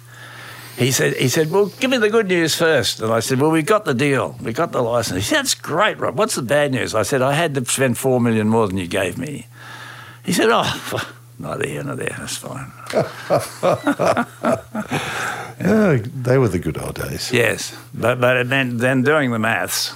He 0.76 0.92
said, 0.92 1.16
"He 1.16 1.28
said, 1.28 1.50
well, 1.50 1.66
give 1.80 1.90
me 1.90 1.98
the 1.98 2.10
good 2.10 2.28
news 2.28 2.54
first. 2.54 3.00
And 3.00 3.12
I 3.12 3.20
said, 3.20 3.40
"Well, 3.40 3.50
we 3.50 3.62
got 3.62 3.86
the 3.86 3.94
deal. 3.94 4.36
We 4.42 4.52
got 4.52 4.72
the 4.72 4.82
license." 4.82 5.16
He 5.16 5.22
said, 5.22 5.38
"That's 5.38 5.54
great, 5.54 5.98
Rob. 5.98 6.18
What's 6.18 6.36
the 6.36 6.42
bad 6.42 6.72
news?" 6.72 6.94
I 6.94 7.02
said, 7.02 7.22
"I 7.22 7.32
had 7.32 7.54
to 7.54 7.64
spend 7.64 7.98
four 7.98 8.20
million 8.20 8.48
more 8.48 8.68
than 8.68 8.76
you 8.76 8.86
gave 8.86 9.16
me." 9.16 9.46
He 10.22 10.32
said, 10.32 10.48
"Oh, 10.50 11.02
Neither 11.40 11.66
here 11.66 11.82
nor 11.82 11.96
there. 11.96 12.14
That's 12.18 12.36
fine. 12.36 12.70
Oh, 15.62 15.98
they 15.98 16.38
were 16.38 16.48
the 16.48 16.58
good 16.58 16.78
old 16.78 16.94
days. 16.94 17.30
Yes, 17.30 17.76
but 17.92 18.18
but 18.18 18.48
then 18.48 18.78
then 18.78 19.02
doing 19.02 19.30
the 19.30 19.38
maths, 19.38 19.94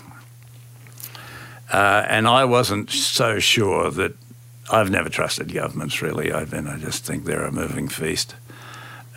uh, 1.72 2.04
and 2.06 2.28
I 2.28 2.44
wasn't 2.44 2.90
so 2.90 3.38
sure 3.38 3.90
that 3.92 4.14
I've 4.70 4.90
never 4.90 5.08
trusted 5.08 5.52
governments 5.52 6.00
really. 6.00 6.32
I 6.32 6.44
mean, 6.44 6.66
I 6.66 6.78
just 6.78 7.04
think 7.04 7.24
they're 7.24 7.44
a 7.44 7.52
moving 7.52 7.88
feast, 7.88 8.34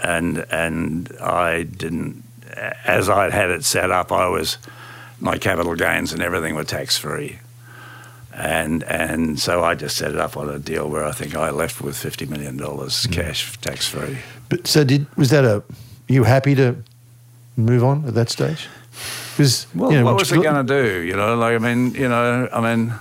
and 0.03 0.45
and 0.51 1.15
I 1.21 1.63
didn't. 1.63 2.23
As 2.85 3.09
I 3.09 3.29
had 3.29 3.49
it 3.51 3.63
set 3.63 3.91
up, 3.91 4.11
I 4.11 4.27
was 4.27 4.57
my 5.19 5.37
capital 5.37 5.75
gains 5.75 6.13
and 6.13 6.21
everything 6.21 6.55
were 6.55 6.63
tax 6.63 6.97
free. 6.97 7.39
And 8.33 8.83
and 8.83 9.39
so 9.39 9.63
I 9.63 9.73
just 9.73 9.97
set 9.97 10.11
it 10.11 10.19
up 10.19 10.37
on 10.37 10.47
a 10.47 10.59
deal 10.59 10.87
where 10.89 11.03
I 11.03 11.11
think 11.11 11.35
I 11.35 11.49
left 11.49 11.81
with 11.81 11.97
fifty 11.97 12.25
million 12.25 12.57
dollars 12.57 13.05
hmm. 13.05 13.13
cash 13.13 13.57
tax 13.61 13.87
free. 13.87 14.19
But 14.49 14.67
so 14.67 14.83
did 14.83 15.07
was 15.17 15.31
that 15.31 15.43
a? 15.43 15.63
You 16.07 16.23
happy 16.23 16.55
to 16.55 16.75
move 17.57 17.83
on 17.83 18.05
at 18.05 18.13
that 18.13 18.29
stage? 18.29 18.67
Because 19.35 19.67
Well, 19.73 19.91
you 19.91 19.99
know, 19.99 20.05
what 20.05 20.19
was 20.19 20.31
it 20.31 20.41
going 20.41 20.65
to 20.65 20.81
do? 20.81 21.01
You 21.01 21.15
know, 21.15 21.35
like 21.35 21.55
I 21.55 21.57
mean, 21.57 21.93
you 21.95 22.07
know, 22.07 22.47
I 22.53 22.61
mean, 22.61 22.93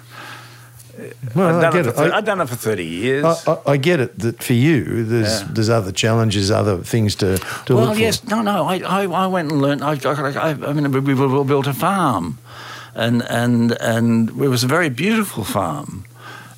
Well, 1.35 1.49
I'd, 1.49 1.59
I 1.59 1.61
done 1.63 1.73
get 1.73 1.87
it 1.87 1.89
it. 1.91 1.95
for, 1.97 2.03
I- 2.03 2.17
I'd 2.19 2.25
done 2.25 2.41
it 2.41 2.49
for 2.49 2.57
thirty 2.57 2.85
years. 2.87 3.25
I, 3.25 3.53
I, 3.53 3.59
I 3.73 3.77
get 3.77 4.01
it 4.01 4.19
that 4.21 4.43
for 4.43 4.53
you, 4.55 5.05
there's 5.05 5.41
Yeah. 5.43 5.49
there's 5.53 5.69
other 5.71 5.93
challenges, 5.93 6.51
other 6.51 6.79
things 6.79 7.15
to, 7.17 7.39
to 7.67 7.75
well, 7.75 7.87
look 7.87 7.95
for. 7.95 8.01
yes, 8.01 8.25
no, 8.25 8.43
no. 8.43 8.65
I, 8.67 8.79
I, 8.79 9.03
I 9.05 9.27
went 9.27 9.51
and 9.53 9.61
learned. 9.63 9.83
I, 9.83 9.93
I, 10.05 10.33
I, 10.33 10.51
I 10.51 10.73
mean, 10.73 10.91
we, 10.93 11.01
we 11.01 11.45
built 11.45 11.67
a 11.67 11.73
farm, 11.75 12.39
and 12.95 13.23
and 13.29 13.73
and 13.81 14.29
it 14.31 14.49
was 14.49 14.65
a 14.65 14.69
very 14.69 14.89
beautiful 14.91 15.45
farm. 15.45 16.05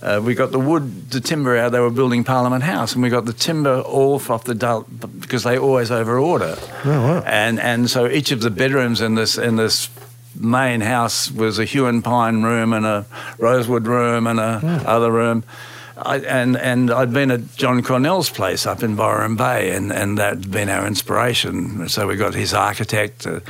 Uh, 0.00 0.20
we 0.24 0.32
got 0.32 0.52
the 0.52 0.60
wood, 0.60 1.10
the 1.10 1.20
timber 1.20 1.56
out. 1.56 1.72
They 1.72 1.80
were 1.80 1.90
building 1.90 2.22
Parliament 2.22 2.62
House, 2.62 2.94
and 2.94 3.02
we 3.02 3.08
got 3.10 3.24
the 3.24 3.32
timber 3.32 3.80
off 3.84 4.30
off 4.30 4.44
the 4.44 4.54
dull 4.54 4.82
because 5.18 5.42
they 5.42 5.58
always 5.58 5.90
over 5.90 6.18
order. 6.20 6.56
Oh, 6.84 6.90
wow. 6.90 7.22
And 7.26 7.58
and 7.58 7.90
so 7.90 8.06
each 8.06 8.30
of 8.30 8.40
the 8.40 8.50
bedrooms 8.50 9.00
in 9.00 9.16
this 9.16 9.36
in 9.36 9.56
this 9.56 9.88
main 10.40 10.80
house 10.80 11.30
was 11.30 11.58
a 11.58 11.64
Huon 11.64 12.02
pine 12.02 12.42
room 12.42 12.72
and 12.72 12.86
a 12.86 13.04
rosewood 13.38 13.86
room 13.86 14.26
and 14.26 14.38
a 14.40 14.58
Hmm. 14.60 14.86
other 14.86 15.10
room. 15.12 15.44
I, 16.00 16.18
and 16.18 16.56
and 16.56 16.92
I'd 16.92 17.12
been 17.12 17.32
at 17.32 17.56
John 17.56 17.82
Cornell's 17.82 18.30
place 18.30 18.66
up 18.66 18.84
in 18.84 18.94
Byron 18.94 19.34
Bay, 19.34 19.74
and, 19.74 19.92
and 19.92 20.16
that'd 20.16 20.48
been 20.48 20.68
our 20.68 20.86
inspiration. 20.86 21.88
So 21.88 22.06
we 22.06 22.14
got 22.14 22.34
his 22.34 22.54
architect, 22.54 23.26
uh, 23.26 23.40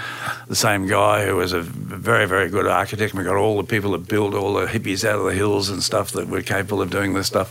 the 0.47 0.55
same 0.57 0.87
guy 0.87 1.27
who 1.27 1.37
was 1.37 1.53
a 1.53 1.61
very 1.61 2.27
very 2.27 2.49
good 2.49 2.67
architect. 2.67 3.13
And 3.13 3.19
we 3.19 3.25
got 3.27 3.37
all 3.37 3.59
the 3.59 3.65
people 3.69 3.91
that 3.91 4.09
built 4.09 4.33
all 4.33 4.55
the 4.55 4.65
hippies 4.67 5.05
out 5.05 5.19
of 5.19 5.27
the 5.27 5.35
hills 5.35 5.69
and 5.69 5.83
stuff 5.83 6.13
that 6.13 6.29
were 6.29 6.41
capable 6.41 6.81
of 6.81 6.89
doing 6.89 7.13
this 7.13 7.27
stuff, 7.27 7.51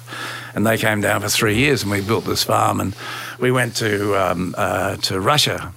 and 0.55 0.65
they 0.65 0.79
came 0.79 0.99
down 1.01 1.21
for 1.21 1.29
three 1.29 1.57
years, 1.57 1.83
and 1.83 1.91
we 1.91 2.01
built 2.01 2.25
this 2.25 2.43
farm, 2.43 2.79
and 2.79 2.95
we 3.39 3.51
went 3.51 3.75
to 3.75 4.15
um, 4.15 4.55
uh, 4.57 4.95
to 4.97 5.19
Russia 5.19 5.73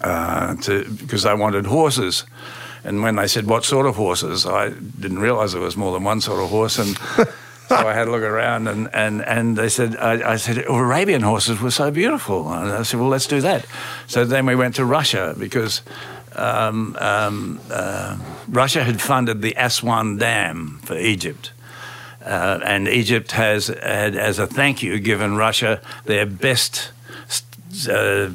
uh, 0.00 0.54
to 0.56 0.84
because 0.90 1.24
I 1.26 1.34
wanted 1.34 1.66
horses. 1.66 2.24
And 2.84 3.02
when 3.02 3.16
they 3.16 3.28
said 3.28 3.46
what 3.46 3.64
sort 3.64 3.86
of 3.86 3.96
horses, 3.96 4.44
I 4.44 4.70
didn't 4.70 5.20
realise 5.20 5.52
there 5.52 5.60
was 5.60 5.76
more 5.76 5.92
than 5.92 6.02
one 6.02 6.20
sort 6.20 6.42
of 6.42 6.50
horse. 6.50 6.78
And 6.78 6.96
so 7.68 7.76
I 7.76 7.92
had 7.94 8.08
a 8.08 8.10
look 8.10 8.22
around, 8.22 8.66
and, 8.66 8.88
and, 8.92 9.22
and 9.22 9.56
they 9.56 9.68
said, 9.68 9.96
I, 9.96 10.32
I 10.32 10.36
said, 10.36 10.64
oh, 10.66 10.76
Arabian 10.76 11.22
horses 11.22 11.60
were 11.60 11.70
so 11.70 11.90
beautiful. 11.90 12.52
And 12.52 12.72
I 12.72 12.82
said, 12.82 12.98
well, 12.98 13.08
let's 13.08 13.28
do 13.28 13.40
that. 13.40 13.66
So 14.08 14.24
then 14.24 14.46
we 14.46 14.56
went 14.56 14.74
to 14.76 14.84
Russia 14.84 15.34
because 15.38 15.82
um, 16.34 16.96
um, 16.98 17.60
uh, 17.70 18.18
Russia 18.48 18.82
had 18.82 19.00
funded 19.00 19.42
the 19.42 19.54
Aswan 19.56 20.16
Dam 20.18 20.80
for 20.82 20.98
Egypt. 20.98 21.52
Uh, 22.24 22.60
and 22.64 22.88
Egypt 22.88 23.32
has, 23.32 23.66
had, 23.66 24.16
as 24.16 24.38
a 24.38 24.46
thank 24.46 24.82
you, 24.82 24.98
given 24.98 25.36
Russia 25.36 25.80
their 26.04 26.26
best 26.26 26.92
uh, 27.88 28.30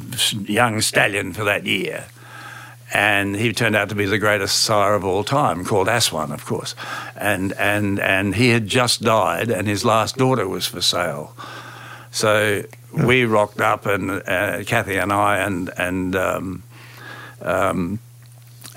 young 0.46 0.82
stallion 0.82 1.34
for 1.34 1.44
that 1.44 1.66
year. 1.66 2.06
And 2.94 3.36
he 3.36 3.52
turned 3.52 3.76
out 3.76 3.90
to 3.90 3.96
be 3.96 4.06
the 4.06 4.18
greatest 4.18 4.64
sire 4.64 4.94
of 4.96 5.04
all 5.04 5.24
time, 5.24 5.66
called 5.66 5.90
Aswan, 5.90 6.32
of 6.32 6.46
course. 6.46 6.74
And, 7.18 7.52
and, 7.54 8.00
and 8.00 8.36
he 8.36 8.50
had 8.50 8.68
just 8.68 9.02
died, 9.02 9.50
and 9.50 9.68
his 9.68 9.84
last 9.84 10.18
daughter 10.18 10.48
was 10.48 10.68
for 10.68 10.82
sale. 10.82 11.36
So 12.12 12.64
we 12.94 13.26
rocked 13.26 13.60
up, 13.60 13.86
and 13.86 14.10
uh, 14.12 14.64
Kathy 14.64 14.96
and 14.96 15.12
I, 15.12 15.40
and, 15.40 15.70
and 15.78 16.16
um, 16.16 16.64
um, 17.42 18.00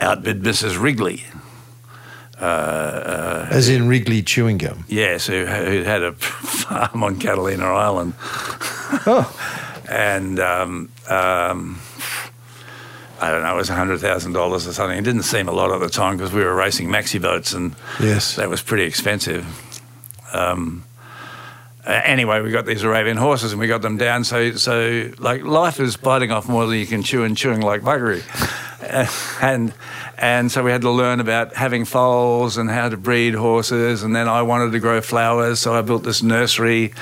outbid 0.00 0.42
Mrs. 0.42 0.80
Wrigley. 0.80 1.24
As 2.40 3.68
in 3.68 3.86
Wrigley 3.86 4.22
chewing 4.22 4.58
gum. 4.58 4.84
Yes, 4.88 5.26
who, 5.26 5.44
who 5.46 5.82
had 5.82 6.02
a 6.02 6.12
farm 6.14 7.04
on 7.04 7.18
Catalina 7.18 7.64
Island. 7.64 8.14
And 9.90 10.38
um, 10.38 10.88
um, 11.08 11.80
I 13.20 13.30
don't 13.30 13.42
know, 13.42 13.52
it 13.54 13.56
was 13.56 13.68
$100,000 13.68 14.36
or 14.36 14.60
something. 14.60 14.96
It 14.96 15.02
didn't 15.02 15.24
seem 15.24 15.48
a 15.48 15.52
lot 15.52 15.72
at 15.72 15.80
the 15.80 15.88
time 15.90 16.16
because 16.16 16.32
we 16.32 16.44
were 16.44 16.54
racing 16.54 16.88
maxi 16.88 17.20
boats 17.20 17.52
and 17.52 17.74
Yes. 18.00 18.36
that 18.36 18.48
was 18.48 18.62
pretty 18.62 18.84
expensive. 18.84 19.44
Um, 20.32 20.84
anyway, 21.84 22.40
we 22.40 22.50
got 22.52 22.66
these 22.66 22.84
Arabian 22.84 23.16
horses 23.16 23.52
and 23.52 23.60
we 23.60 23.66
got 23.66 23.82
them 23.82 23.96
down. 23.96 24.22
So, 24.24 24.52
so 24.52 25.10
like 25.18 25.42
life 25.42 25.80
is 25.80 25.96
biting 25.96 26.30
off 26.30 26.48
more 26.48 26.66
than 26.66 26.78
you 26.78 26.86
can 26.86 27.02
chew 27.02 27.24
and 27.24 27.36
chewing 27.36 27.60
like 27.60 27.82
buggery. 27.82 28.22
And 29.42 29.72
and 30.18 30.50
so 30.50 30.64
we 30.64 30.70
had 30.72 30.80
to 30.80 30.90
learn 30.90 31.20
about 31.20 31.54
having 31.54 31.84
foals 31.84 32.56
and 32.56 32.68
how 32.70 32.88
to 32.88 32.96
breed 32.96 33.34
horses. 33.34 34.02
And 34.02 34.16
then 34.16 34.26
I 34.26 34.42
wanted 34.42 34.72
to 34.72 34.78
grow 34.80 35.00
flowers, 35.00 35.60
so 35.60 35.74
I 35.74 35.82
built 35.82 36.02
this 36.02 36.22
nursery, 36.22 36.92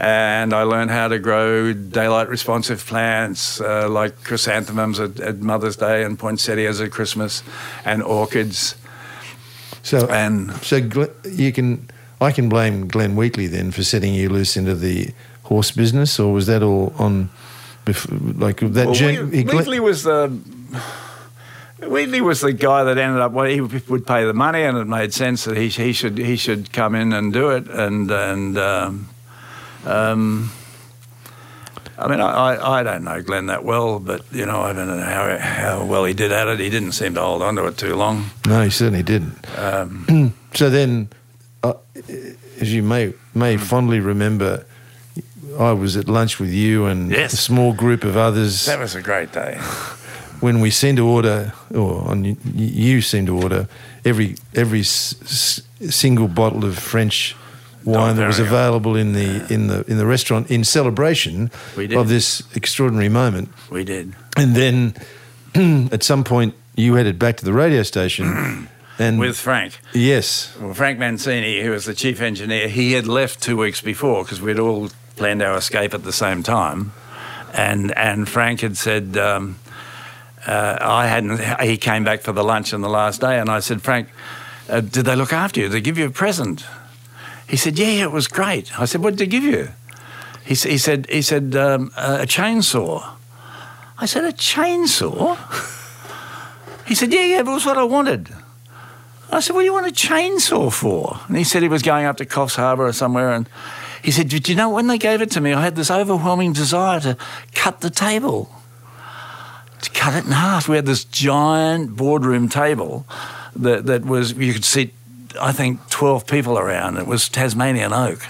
and 0.00 0.54
I 0.54 0.62
learned 0.62 0.90
how 0.90 1.08
to 1.08 1.18
grow 1.18 1.72
daylight 1.72 2.28
responsive 2.28 2.84
plants 2.86 3.60
uh, 3.60 3.88
like 3.88 4.24
chrysanthemums 4.24 4.98
at, 4.98 5.20
at 5.20 5.38
Mother's 5.38 5.76
Day 5.76 6.02
and 6.04 6.18
poinsettias 6.18 6.80
at 6.80 6.90
Christmas, 6.90 7.42
and 7.84 8.02
orchids. 8.02 8.76
So 9.82 10.06
And 10.08 10.52
so 10.62 10.76
you 11.24 11.52
can 11.52 11.88
I 12.20 12.32
can 12.32 12.48
blame 12.48 12.88
Glenn 12.88 13.14
Wheatley 13.16 13.46
then 13.46 13.70
for 13.70 13.82
setting 13.82 14.14
you 14.14 14.28
loose 14.28 14.56
into 14.56 14.74
the 14.74 15.10
horse 15.44 15.70
business, 15.70 16.18
or 16.18 16.32
was 16.32 16.46
that 16.46 16.62
all 16.62 16.92
on? 16.98 17.28
Like 17.86 18.60
that, 18.60 18.86
Well, 18.86 18.94
gen- 18.94 19.30
Glenn- 19.30 19.56
Wheatley 19.56 19.80
was 19.80 20.04
the 20.04 20.28
Wheatley 21.82 22.20
was 22.20 22.40
the 22.40 22.52
guy 22.52 22.84
that 22.84 22.98
ended 22.98 23.20
up. 23.20 23.32
Well, 23.32 23.46
he 23.46 23.60
would 23.60 24.06
pay 24.06 24.24
the 24.24 24.34
money, 24.34 24.62
and 24.62 24.76
it 24.76 24.84
made 24.86 25.12
sense 25.14 25.44
that 25.44 25.56
he 25.56 25.68
he 25.68 25.92
should 25.92 26.18
he 26.18 26.36
should 26.36 26.72
come 26.72 26.94
in 26.94 27.12
and 27.12 27.32
do 27.32 27.50
it. 27.50 27.68
And 27.68 28.10
and 28.10 28.58
um, 28.58 29.08
um, 29.86 30.50
I 31.98 32.08
mean, 32.08 32.20
I, 32.20 32.54
I, 32.54 32.80
I 32.80 32.82
don't 32.82 33.04
know 33.04 33.20
Glenn 33.22 33.46
that 33.46 33.64
well, 33.64 33.98
but 34.00 34.22
you 34.32 34.46
know, 34.46 34.60
I 34.62 34.72
don't 34.72 34.86
know 34.88 35.00
how 35.00 35.38
how 35.38 35.84
well 35.84 36.04
he 36.04 36.14
did 36.14 36.32
at 36.32 36.48
it. 36.48 36.58
He 36.58 36.70
didn't 36.70 36.92
seem 36.92 37.14
to 37.14 37.20
hold 37.20 37.42
on 37.42 37.56
to 37.56 37.66
it 37.66 37.76
too 37.76 37.94
long. 37.94 38.30
No, 38.46 38.62
he 38.62 38.70
certainly 38.70 39.02
didn't. 39.02 39.36
Um, 39.58 40.34
so 40.54 40.70
then, 40.70 41.08
uh, 41.62 41.74
as 42.60 42.72
you 42.72 42.82
may 42.82 43.12
may 43.34 43.56
Hmm. 43.56 43.62
fondly 43.62 44.00
remember, 44.00 44.64
I 45.58 45.72
was 45.72 45.96
at 45.96 46.08
lunch 46.08 46.40
with 46.40 46.52
you 46.52 46.86
and 46.86 47.10
Yes. 47.10 47.32
a 47.34 47.36
small 47.36 47.72
group 47.74 48.04
of 48.04 48.16
others 48.16 48.64
that 48.66 48.78
was 48.78 48.94
a 48.94 49.02
great 49.02 49.32
day. 49.32 49.58
when 50.40 50.60
we 50.60 50.70
seemed 50.70 50.96
to 50.96 51.06
order, 51.06 51.52
or 51.74 52.08
on, 52.08 52.36
you 52.54 53.02
seemed 53.02 53.26
to 53.26 53.36
order 53.36 53.68
every 54.06 54.36
every 54.54 54.80
s- 54.80 55.62
single 55.90 56.28
bottle 56.28 56.64
of 56.64 56.78
French 56.78 57.36
wine 57.84 58.16
that 58.16 58.26
was 58.26 58.38
available 58.38 58.96
in 58.96 59.12
the 59.12 59.46
in 59.52 59.66
the 59.68 59.84
in 59.90 59.96
the 59.98 60.06
restaurant 60.06 60.50
in 60.50 60.64
celebration 60.64 61.50
of 61.76 62.08
this 62.08 62.42
extraordinary 62.54 63.08
moment. 63.08 63.48
We 63.70 63.84
did. 63.84 64.14
And 64.36 64.54
then 64.54 64.94
at 65.92 66.02
some 66.02 66.24
point 66.24 66.54
you 66.76 66.94
headed 66.94 67.18
back 67.18 67.36
to 67.38 67.44
the 67.44 67.52
radio 67.52 67.82
station 67.82 68.68
and 68.98 69.18
With 69.18 69.36
Frank. 69.36 69.80
yes, 69.94 70.56
Well, 70.60 70.74
Frank 70.74 70.98
Mancini, 70.98 71.62
who 71.62 71.70
was 71.70 71.84
the 71.84 71.94
chief 71.94 72.20
engineer, 72.20 72.68
he 72.68 72.92
had 72.92 73.06
left 73.06 73.42
two 73.42 73.56
weeks 73.56 73.80
before 73.80 74.24
because 74.24 74.40
we'd 74.40 74.58
all 74.58 74.90
planned 75.16 75.42
our 75.42 75.56
escape 75.56 75.94
at 75.94 76.04
the 76.04 76.12
same 76.12 76.42
time, 76.42 76.92
and 77.52 77.96
and 77.96 78.28
Frank 78.28 78.60
had 78.60 78.76
said 78.76 79.16
um, 79.16 79.58
uh, 80.46 80.78
I 80.80 81.06
hadn't. 81.06 81.40
He 81.60 81.76
came 81.76 82.04
back 82.04 82.22
for 82.22 82.32
the 82.32 82.44
lunch 82.44 82.72
on 82.72 82.80
the 82.80 82.88
last 82.88 83.20
day, 83.20 83.38
and 83.38 83.50
I 83.50 83.60
said, 83.60 83.82
Frank, 83.82 84.08
uh, 84.68 84.80
did 84.80 85.04
they 85.04 85.16
look 85.16 85.32
after 85.32 85.60
you? 85.60 85.66
Did 85.66 85.72
they 85.72 85.80
give 85.80 85.98
you 85.98 86.06
a 86.06 86.10
present? 86.10 86.64
He 87.50 87.56
said, 87.56 87.78
Yeah, 87.78 87.90
yeah, 87.90 88.02
it 88.04 88.12
was 88.12 88.28
great. 88.28 88.78
I 88.80 88.84
said, 88.84 89.02
What 89.02 89.16
did 89.16 89.18
they 89.18 89.26
give 89.26 89.42
you? 89.42 89.70
He, 90.44 90.54
he 90.54 90.78
said, 90.78 91.06
he 91.10 91.20
said 91.20 91.56
um, 91.56 91.90
a 91.96 92.24
chainsaw. 92.24 93.04
I 93.98 94.06
said, 94.06 94.24
a 94.24 94.32
chainsaw. 94.32 95.36
He 96.86 96.94
said, 96.94 97.12
Yeah, 97.12 97.24
yeah, 97.24 97.38
it 97.40 97.46
was 97.46 97.66
what 97.66 97.76
I 97.76 97.82
wanted. 97.82 98.28
I 99.32 99.40
said, 99.40 99.54
What 99.54 99.62
do 99.62 99.64
you 99.64 99.72
want 99.72 99.88
a 99.88 99.90
chainsaw 99.90 100.72
for? 100.72 101.20
And 101.26 101.36
he 101.36 101.44
said 101.44 101.62
he 101.62 101.68
was 101.68 101.82
going 101.82 102.06
up 102.06 102.16
to 102.18 102.24
Coffs 102.24 102.54
Harbour 102.54 102.86
or 102.86 102.92
somewhere. 102.92 103.32
And 103.32 103.48
he 104.02 104.12
said, 104.12 104.28
Did 104.28 104.48
you 104.48 104.54
know 104.54 104.70
when 104.70 104.86
they 104.86 104.98
gave 104.98 105.20
it 105.20 105.32
to 105.32 105.40
me, 105.40 105.52
I 105.52 105.62
had 105.62 105.74
this 105.74 105.90
overwhelming 105.90 106.52
desire 106.52 107.00
to 107.00 107.16
cut 107.54 107.80
the 107.80 107.90
table, 107.90 108.48
to 109.82 109.90
cut 109.90 110.14
it 110.14 110.24
in 110.24 110.32
half. 110.32 110.68
We 110.68 110.76
had 110.76 110.86
this 110.86 111.04
giant 111.04 111.96
boardroom 111.96 112.48
table 112.48 113.06
that, 113.56 113.86
that 113.86 114.04
was, 114.04 114.34
you 114.34 114.52
could 114.52 114.64
sit, 114.64 114.90
I 115.38 115.52
think, 115.52 115.88
12 115.90 116.26
people 116.26 116.58
around. 116.58 116.96
It 116.96 117.06
was 117.06 117.28
Tasmanian 117.28 117.92
oak. 117.92 118.20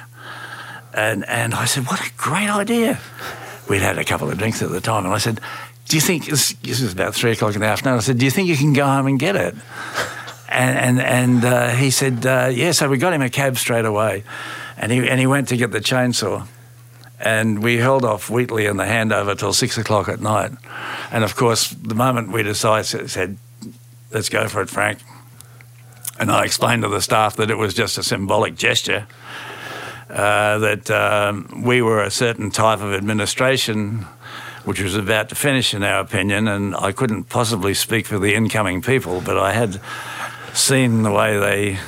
And, 0.92 1.24
and 1.28 1.54
I 1.54 1.66
said, 1.66 1.86
what 1.86 2.00
a 2.00 2.10
great 2.16 2.48
idea. 2.48 2.98
We'd 3.68 3.82
had 3.82 3.98
a 3.98 4.04
couple 4.04 4.28
of 4.28 4.38
drinks 4.38 4.62
at 4.62 4.70
the 4.70 4.80
time. 4.80 5.04
And 5.04 5.14
I 5.14 5.18
said, 5.18 5.40
do 5.86 5.96
you 5.96 6.00
think, 6.00 6.26
this, 6.26 6.54
was 6.62 6.92
about 6.92 7.14
three 7.14 7.32
o'clock 7.32 7.54
in 7.54 7.60
the 7.60 7.66
afternoon, 7.66 7.96
I 7.96 8.00
said, 8.00 8.18
do 8.18 8.24
you 8.24 8.30
think 8.30 8.48
you 8.48 8.56
can 8.56 8.72
go 8.72 8.86
home 8.86 9.06
and 9.06 9.18
get 9.18 9.36
it? 9.36 9.54
And, 10.48 10.78
and, 10.78 11.00
and 11.00 11.44
uh, 11.44 11.68
he 11.70 11.90
said, 11.90 12.26
uh, 12.26 12.50
yeah. 12.52 12.72
So 12.72 12.88
we 12.88 12.98
got 12.98 13.12
him 13.12 13.22
a 13.22 13.30
cab 13.30 13.56
straight 13.56 13.84
away. 13.84 14.24
And 14.76 14.90
he, 14.90 15.08
and 15.08 15.20
he 15.20 15.26
went 15.26 15.48
to 15.48 15.56
get 15.56 15.70
the 15.70 15.80
chainsaw. 15.80 16.46
And 17.20 17.62
we 17.62 17.76
held 17.76 18.04
off 18.04 18.30
Wheatley 18.30 18.66
and 18.66 18.80
the 18.80 18.84
handover 18.84 19.38
till 19.38 19.52
six 19.52 19.78
o'clock 19.78 20.08
at 20.08 20.20
night. 20.20 20.52
And 21.12 21.22
of 21.22 21.36
course, 21.36 21.70
the 21.70 21.94
moment 21.94 22.32
we 22.32 22.42
decided, 22.42 23.10
said, 23.10 23.36
let's 24.12 24.28
go 24.28 24.48
for 24.48 24.62
it, 24.62 24.70
Frank. 24.70 24.98
And 26.20 26.30
I 26.30 26.44
explained 26.44 26.82
to 26.82 26.88
the 26.88 27.00
staff 27.00 27.36
that 27.36 27.50
it 27.50 27.56
was 27.56 27.72
just 27.72 27.96
a 27.96 28.02
symbolic 28.02 28.54
gesture, 28.54 29.06
uh, 30.10 30.58
that 30.58 30.90
um, 30.90 31.62
we 31.64 31.80
were 31.80 32.02
a 32.02 32.10
certain 32.10 32.50
type 32.50 32.80
of 32.80 32.92
administration 32.92 34.06
which 34.64 34.82
was 34.82 34.94
about 34.94 35.30
to 35.30 35.34
finish, 35.34 35.72
in 35.72 35.82
our 35.82 36.00
opinion, 36.00 36.46
and 36.46 36.76
I 36.76 36.92
couldn't 36.92 37.24
possibly 37.24 37.72
speak 37.72 38.06
for 38.06 38.18
the 38.18 38.34
incoming 38.34 38.82
people, 38.82 39.22
but 39.22 39.38
I 39.38 39.52
had 39.52 39.80
seen 40.52 41.02
the 41.02 41.10
way 41.10 41.38
they 41.38 41.78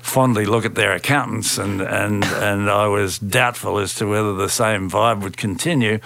fondly 0.00 0.46
look 0.46 0.64
at 0.64 0.74
their 0.74 0.92
accountants, 0.92 1.58
and, 1.58 1.82
and, 1.82 2.24
and 2.24 2.70
I 2.70 2.86
was 2.86 3.18
doubtful 3.18 3.78
as 3.78 3.94
to 3.96 4.06
whether 4.06 4.32
the 4.32 4.48
same 4.48 4.90
vibe 4.90 5.20
would 5.22 5.36
continue. 5.36 5.98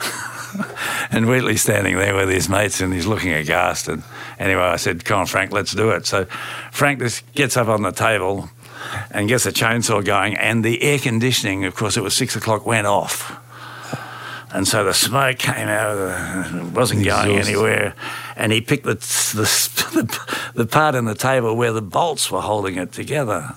and 1.10 1.28
Wheatley 1.28 1.56
standing 1.56 1.96
there 1.96 2.14
with 2.14 2.28
his 2.28 2.48
mates, 2.48 2.80
and 2.80 2.92
he's 2.92 3.06
looking 3.06 3.32
aghast. 3.32 3.88
And 3.88 4.02
anyway, 4.38 4.62
I 4.62 4.76
said, 4.76 5.04
"Come 5.04 5.20
on, 5.20 5.26
Frank, 5.26 5.52
let's 5.52 5.72
do 5.72 5.90
it." 5.90 6.06
So 6.06 6.26
Frank 6.72 7.00
just 7.00 7.30
gets 7.34 7.56
up 7.56 7.68
on 7.68 7.82
the 7.82 7.92
table 7.92 8.50
and 9.10 9.28
gets 9.28 9.46
a 9.46 9.52
chainsaw 9.52 10.04
going, 10.04 10.36
and 10.36 10.64
the 10.64 10.82
air 10.82 10.98
conditioning, 10.98 11.64
of 11.64 11.74
course, 11.74 11.96
it 11.96 12.02
was 12.02 12.14
six 12.14 12.36
o'clock, 12.36 12.66
went 12.66 12.86
off. 12.86 13.40
And 14.52 14.66
so 14.66 14.84
the 14.84 14.94
smoke 14.94 15.38
came 15.38 15.68
out 15.68 15.90
of 15.90 15.98
the, 15.98 16.66
it 16.66 16.72
wasn't 16.72 17.04
going 17.04 17.36
anywhere. 17.36 17.94
And 18.36 18.52
he 18.52 18.60
picked 18.60 18.84
the, 18.84 18.94
the, 18.94 20.52
the 20.54 20.66
part 20.66 20.94
in 20.94 21.06
the 21.06 21.14
table 21.14 21.56
where 21.56 21.72
the 21.72 21.82
bolts 21.82 22.30
were 22.30 22.42
holding 22.42 22.76
it 22.76 22.92
together. 22.92 23.50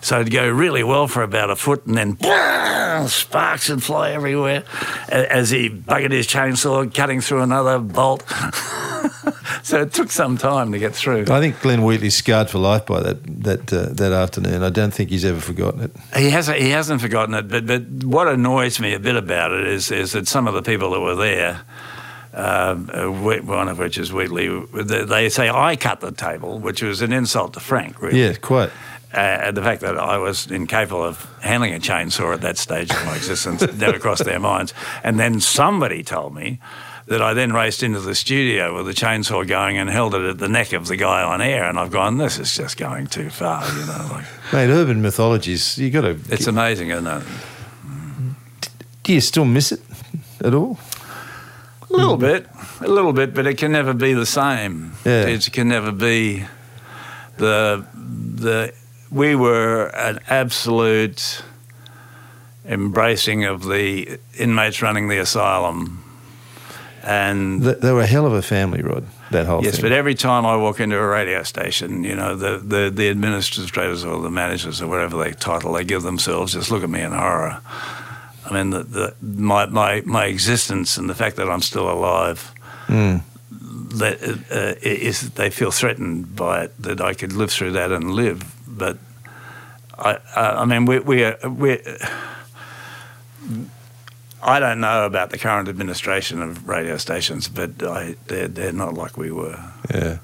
So 0.00 0.20
it'd 0.20 0.32
go 0.32 0.48
really 0.48 0.84
well 0.84 1.08
for 1.08 1.22
about 1.22 1.50
a 1.50 1.56
foot 1.56 1.86
and 1.86 1.96
then 1.96 2.18
sparks 3.08 3.68
would 3.68 3.82
fly 3.82 4.12
everywhere 4.12 4.64
as 5.08 5.50
he 5.50 5.68
buggered 5.68 6.12
his 6.12 6.26
chainsaw, 6.26 6.92
cutting 6.92 7.20
through 7.20 7.42
another 7.42 7.78
bolt. 7.78 8.22
so 9.62 9.80
it 9.80 9.92
took 9.92 10.10
some 10.10 10.36
time 10.36 10.72
to 10.72 10.78
get 10.78 10.94
through. 10.94 11.22
I 11.28 11.40
think 11.40 11.60
Glenn 11.60 11.82
Wheatley's 11.82 12.14
scarred 12.14 12.50
for 12.50 12.58
life 12.58 12.86
by 12.86 13.00
that 13.00 13.42
that 13.44 13.72
uh, 13.72 13.86
that 13.92 14.12
afternoon. 14.12 14.62
I 14.62 14.70
don't 14.70 14.92
think 14.92 15.10
he's 15.10 15.24
ever 15.24 15.40
forgotten 15.40 15.80
it. 15.80 15.92
He 16.16 16.30
hasn't. 16.30 16.58
He 16.58 16.70
hasn't 16.70 17.00
forgotten 17.00 17.34
it. 17.34 17.48
But 17.48 17.66
but 17.66 17.82
what 18.04 18.28
annoys 18.28 18.80
me 18.80 18.94
a 18.94 18.98
bit 18.98 19.16
about 19.16 19.52
it 19.52 19.66
is 19.66 19.90
is 19.90 20.12
that 20.12 20.28
some 20.28 20.46
of 20.46 20.54
the 20.54 20.62
people 20.62 20.90
that 20.92 21.00
were 21.00 21.16
there, 21.16 21.62
um, 22.34 22.86
one 23.46 23.68
of 23.68 23.78
which 23.78 23.98
is 23.98 24.12
Wheatley, 24.12 24.48
they 24.72 25.28
say 25.28 25.50
I 25.50 25.76
cut 25.76 26.00
the 26.00 26.12
table, 26.12 26.58
which 26.58 26.82
was 26.82 27.02
an 27.02 27.12
insult 27.12 27.54
to 27.54 27.60
Frank. 27.60 28.00
Really. 28.00 28.20
Yeah, 28.20 28.34
quite. 28.34 28.70
Uh, 29.14 29.18
and 29.18 29.56
the 29.56 29.62
fact 29.62 29.82
that 29.82 29.98
I 29.98 30.16
was 30.16 30.50
incapable 30.50 31.04
of 31.04 31.22
handling 31.42 31.74
a 31.74 31.78
chainsaw 31.78 32.32
at 32.32 32.40
that 32.40 32.56
stage 32.56 32.90
of 32.90 33.04
my 33.04 33.14
existence 33.16 33.60
never 33.76 33.98
crossed 33.98 34.24
their 34.24 34.40
minds. 34.40 34.72
And 35.04 35.20
then 35.20 35.40
somebody 35.40 36.02
told 36.02 36.34
me 36.34 36.60
that 37.08 37.20
I 37.20 37.34
then 37.34 37.52
raced 37.52 37.82
into 37.82 38.00
the 38.00 38.14
studio 38.14 38.74
with 38.74 38.86
the 38.86 38.92
chainsaw 38.92 39.46
going 39.46 39.76
and 39.76 39.90
held 39.90 40.14
it 40.14 40.22
at 40.22 40.38
the 40.38 40.48
neck 40.48 40.72
of 40.72 40.86
the 40.86 40.96
guy 40.96 41.22
on 41.22 41.42
air. 41.42 41.68
And 41.68 41.78
I've 41.78 41.90
gone, 41.90 42.16
this 42.16 42.38
is 42.38 42.56
just 42.56 42.78
going 42.78 43.06
too 43.08 43.28
far, 43.28 43.62
you 43.74 43.84
know. 43.84 44.08
Like, 44.10 44.24
Mate, 44.52 44.70
urban 44.70 45.02
mythologies, 45.02 45.76
you 45.76 45.90
got 45.90 46.02
to. 46.02 46.18
it's 46.30 46.46
amazing, 46.46 46.88
isn't 46.88 47.06
it? 47.06 47.22
Do 49.02 49.12
you 49.12 49.20
still 49.20 49.44
miss 49.44 49.72
it 49.72 49.80
at 50.42 50.54
all? 50.54 50.78
A 52.02 52.06
little 52.06 52.16
bit, 52.16 52.46
a 52.80 52.88
little 52.88 53.12
bit, 53.12 53.34
but 53.34 53.46
it 53.46 53.58
can 53.58 53.72
never 53.72 53.94
be 53.94 54.12
the 54.12 54.26
same. 54.26 54.92
Yeah. 55.04 55.26
It 55.26 55.50
can 55.52 55.68
never 55.68 55.92
be 55.92 56.44
the 57.38 57.84
the. 57.94 58.72
We 59.10 59.34
were 59.36 59.86
an 59.94 60.20
absolute 60.28 61.42
embracing 62.66 63.44
of 63.44 63.64
the 63.64 64.18
inmates 64.38 64.80
running 64.82 65.08
the 65.08 65.18
asylum, 65.18 66.02
and 67.02 67.62
They, 67.62 67.74
they 67.74 67.92
were 67.92 68.00
a 68.02 68.06
hell 68.06 68.26
of 68.26 68.32
a 68.32 68.42
family, 68.42 68.82
Rod. 68.82 69.06
That 69.30 69.46
whole 69.46 69.64
yes, 69.64 69.76
thing. 69.76 69.82
but 69.82 69.92
every 69.92 70.14
time 70.14 70.44
I 70.44 70.56
walk 70.56 70.78
into 70.80 70.96
a 70.98 71.06
radio 71.06 71.42
station, 71.42 72.04
you 72.04 72.14
know, 72.14 72.36
the, 72.36 72.58
the 72.58 72.90
the 72.90 73.08
administrators 73.08 74.04
or 74.04 74.20
the 74.20 74.30
managers 74.30 74.82
or 74.82 74.88
whatever 74.88 75.16
they 75.22 75.32
title 75.32 75.72
they 75.72 75.84
give 75.84 76.02
themselves 76.02 76.52
just 76.52 76.70
look 76.70 76.82
at 76.82 76.90
me 76.90 77.00
in 77.00 77.12
horror. 77.12 77.60
I 78.44 78.52
mean, 78.52 78.70
the, 78.70 78.82
the 78.82 79.14
my 79.22 79.66
my 79.66 80.02
my 80.04 80.26
existence 80.26 80.96
and 80.96 81.08
the 81.08 81.14
fact 81.14 81.36
that 81.36 81.48
I'm 81.48 81.62
still 81.62 81.90
alive 81.90 82.52
that 83.98 84.22
uh, 84.50 84.74
is 84.82 85.30
they 85.30 85.50
feel 85.50 85.70
threatened 85.70 86.34
by 86.34 86.64
it 86.64 86.82
that 86.82 87.00
I 87.00 87.14
could 87.14 87.32
live 87.32 87.50
through 87.50 87.72
that 87.72 87.92
and 87.92 88.10
live. 88.10 88.54
But 88.66 88.98
I, 89.98 90.18
I, 90.34 90.62
I 90.62 90.64
mean, 90.64 90.86
we 90.86 90.98
we 90.98 91.24
are, 91.24 91.38
we. 91.48 91.78
I 94.44 94.58
don't 94.58 94.80
know 94.80 95.06
about 95.06 95.30
the 95.30 95.38
current 95.38 95.68
administration 95.68 96.42
of 96.42 96.68
radio 96.68 96.96
stations, 96.96 97.46
but 97.46 97.80
I, 97.82 98.16
they're, 98.26 98.48
they're 98.48 98.72
not 98.72 98.94
like 98.94 99.16
we 99.16 99.30
were. 99.30 99.56
Yeah. 99.94 100.18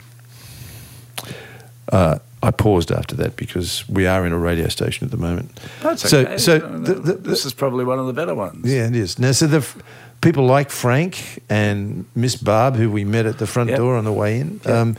Uh, 1.93 2.19
I 2.42 2.51
paused 2.53 2.92
after 2.92 3.16
that 3.16 3.37
because 3.37 3.85
we 3.88 4.07
are 4.07 4.24
in 4.27 4.33
a 4.33 4.38
radio 4.38 4.68
station 4.68 5.05
at 5.05 5.11
the 5.11 5.16
moment. 5.16 5.59
That's 5.83 6.09
so, 6.09 6.20
okay. 6.20 6.38
so 6.38 6.59
the, 6.59 6.94
the, 6.94 7.12
this 7.14 7.44
is 7.44 7.53
probably 7.53 7.85
one 7.85 7.98
of 7.98 8.07
the 8.07 8.12
better 8.12 8.35
ones. 8.35 8.70
yeah, 8.70 8.87
it 8.87 8.94
is. 8.94 9.18
Now, 9.18 9.33
so 9.33 9.46
the 9.48 9.59
f- 9.59 9.77
people 10.20 10.46
like 10.46 10.70
Frank 10.70 11.42
and 11.48 12.05
Miss 12.14 12.37
Barb, 12.37 12.77
who 12.77 12.90
we 12.90 13.05
met 13.05 13.27
at 13.27 13.38
the 13.38 13.46
front 13.46 13.70
Yep. 13.70 13.79
door 13.79 13.96
on 13.96 14.05
the 14.05 14.12
way 14.12 14.38
in, 14.40 14.61
um, 14.66 14.96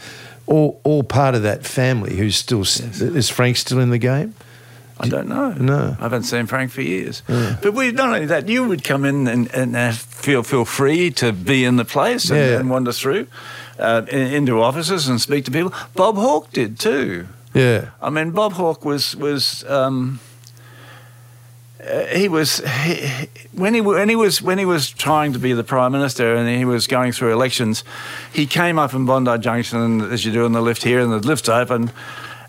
all 0.47 0.81
all 0.83 1.03
part 1.03 1.35
of 1.35 1.43
that 1.43 1.65
family. 1.65 2.17
Who's 2.17 2.35
still 2.35 2.61
s 2.61 2.79
is 3.01 3.29
Frank 3.29 3.55
still 3.57 3.79
in 3.79 3.89
the 3.89 3.99
game? 3.99 4.33
I 5.01 5.07
don't 5.07 5.29
know. 5.29 5.51
No. 5.53 5.95
I 5.97 6.03
haven't 6.03 6.23
seen 6.23 6.45
Frank 6.45 6.71
for 6.71 6.81
years. 6.81 7.21
But 7.27 7.73
we 7.73 7.91
not 7.93 8.09
only 8.09 8.25
that, 8.25 8.49
you 8.49 8.67
would 8.67 8.83
come 8.83 9.05
in 9.05 9.27
and, 9.27 9.49
and 9.55 9.95
feel 9.95 10.43
feel 10.43 10.65
free 10.65 11.09
to 11.11 11.31
be 11.31 11.63
in 11.63 11.77
the 11.77 11.85
place 11.85 12.29
and, 12.29 12.37
Yeah. 12.39 12.59
and 12.59 12.69
wander 12.69 12.91
through 12.91 13.27
uh, 13.79 14.05
into 14.09 14.61
offices 14.61 15.07
and 15.07 15.19
speak 15.21 15.45
to 15.45 15.51
people. 15.51 15.73
Bob 15.95 16.15
Hawke 16.15 16.51
did 16.51 16.79
too. 16.79 17.27
Yeah, 17.53 17.89
I 18.01 18.09
mean, 18.09 18.31
Bob 18.31 18.53
Hawke 18.53 18.85
was 18.85 19.15
was. 19.15 19.63
Um, 19.65 20.19
uh, 21.81 22.05
he 22.07 22.27
was 22.27 22.57
he, 22.83 22.93
he- 22.95 23.29
when 23.53 23.73
he 23.73 23.81
when 23.81 24.09
he 24.09 24.15
was 24.15 24.41
when 24.41 24.57
he 24.57 24.65
was 24.65 24.89
trying 24.89 25.31
to 25.33 25.39
be 25.39 25.53
the 25.53 25.63
prime 25.63 25.91
minister 25.93 26.35
and 26.35 26.47
he 26.49 26.65
was 26.65 26.87
going 26.87 27.11
through 27.13 27.31
elections. 27.31 27.83
He 28.33 28.45
came 28.45 28.77
up 28.77 28.93
in 28.93 29.05
Bondi 29.05 29.37
Junction 29.39 30.01
as 30.11 30.25
you 30.25 30.31
do 30.31 30.45
in 30.45 30.51
the 30.51 30.61
lift 30.61 30.83
here, 30.83 30.99
and 30.99 31.11
the 31.11 31.19
lift's 31.19 31.49
open. 31.49 31.91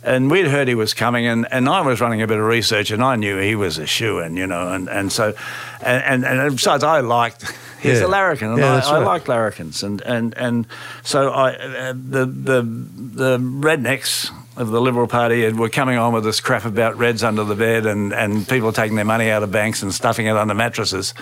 And 0.02 0.30
we'd 0.30 0.46
heard 0.46 0.66
he 0.66 0.74
was 0.74 0.94
coming, 0.94 1.26
and, 1.26 1.46
and 1.52 1.68
I 1.68 1.82
was 1.82 2.00
running 2.00 2.22
a 2.22 2.26
bit 2.26 2.38
of 2.38 2.44
research, 2.46 2.90
and 2.90 3.04
I 3.04 3.16
knew 3.16 3.36
he 3.38 3.54
was 3.54 3.76
a 3.76 3.84
shoe 3.86 4.18
in, 4.20 4.34
you 4.34 4.46
know, 4.46 4.72
and, 4.72 4.88
and 4.88 5.12
so, 5.12 5.34
and, 5.82 6.24
and, 6.24 6.40
and 6.40 6.56
besides, 6.56 6.82
I 6.82 7.00
liked, 7.00 7.44
he's 7.82 8.00
Yeah. 8.00 8.06
a 8.06 8.08
larrikin, 8.08 8.48
and 8.48 8.58
Yeah, 8.58 8.72
I, 8.72 8.74
that's 8.76 8.88
I 8.88 8.98
like 8.98 9.26
larrikins, 9.28 9.82
and, 9.82 10.00
and, 10.02 10.36
and 10.36 10.66
so 11.02 11.30
I, 11.30 11.52
uh, 11.54 11.92
the, 11.92 12.26
the, 12.26 12.62
the 12.62 13.38
rednecks 13.38 14.30
of 14.56 14.70
the 14.70 14.80
Liberal 14.80 15.06
Party 15.06 15.50
were 15.52 15.68
coming 15.70 15.96
on 15.96 16.12
with 16.12 16.24
this 16.24 16.40
crap 16.40 16.64
about 16.64 16.96
reds 16.98 17.22
under 17.22 17.44
the 17.44 17.54
bed 17.54 17.86
and, 17.86 18.12
and 18.12 18.46
people 18.46 18.72
taking 18.72 18.96
their 18.96 19.04
money 19.04 19.30
out 19.30 19.42
of 19.42 19.50
banks 19.50 19.82
and 19.82 19.94
stuffing 19.94 20.26
it 20.26 20.36
under 20.36 20.54
mattresses. 20.54 21.14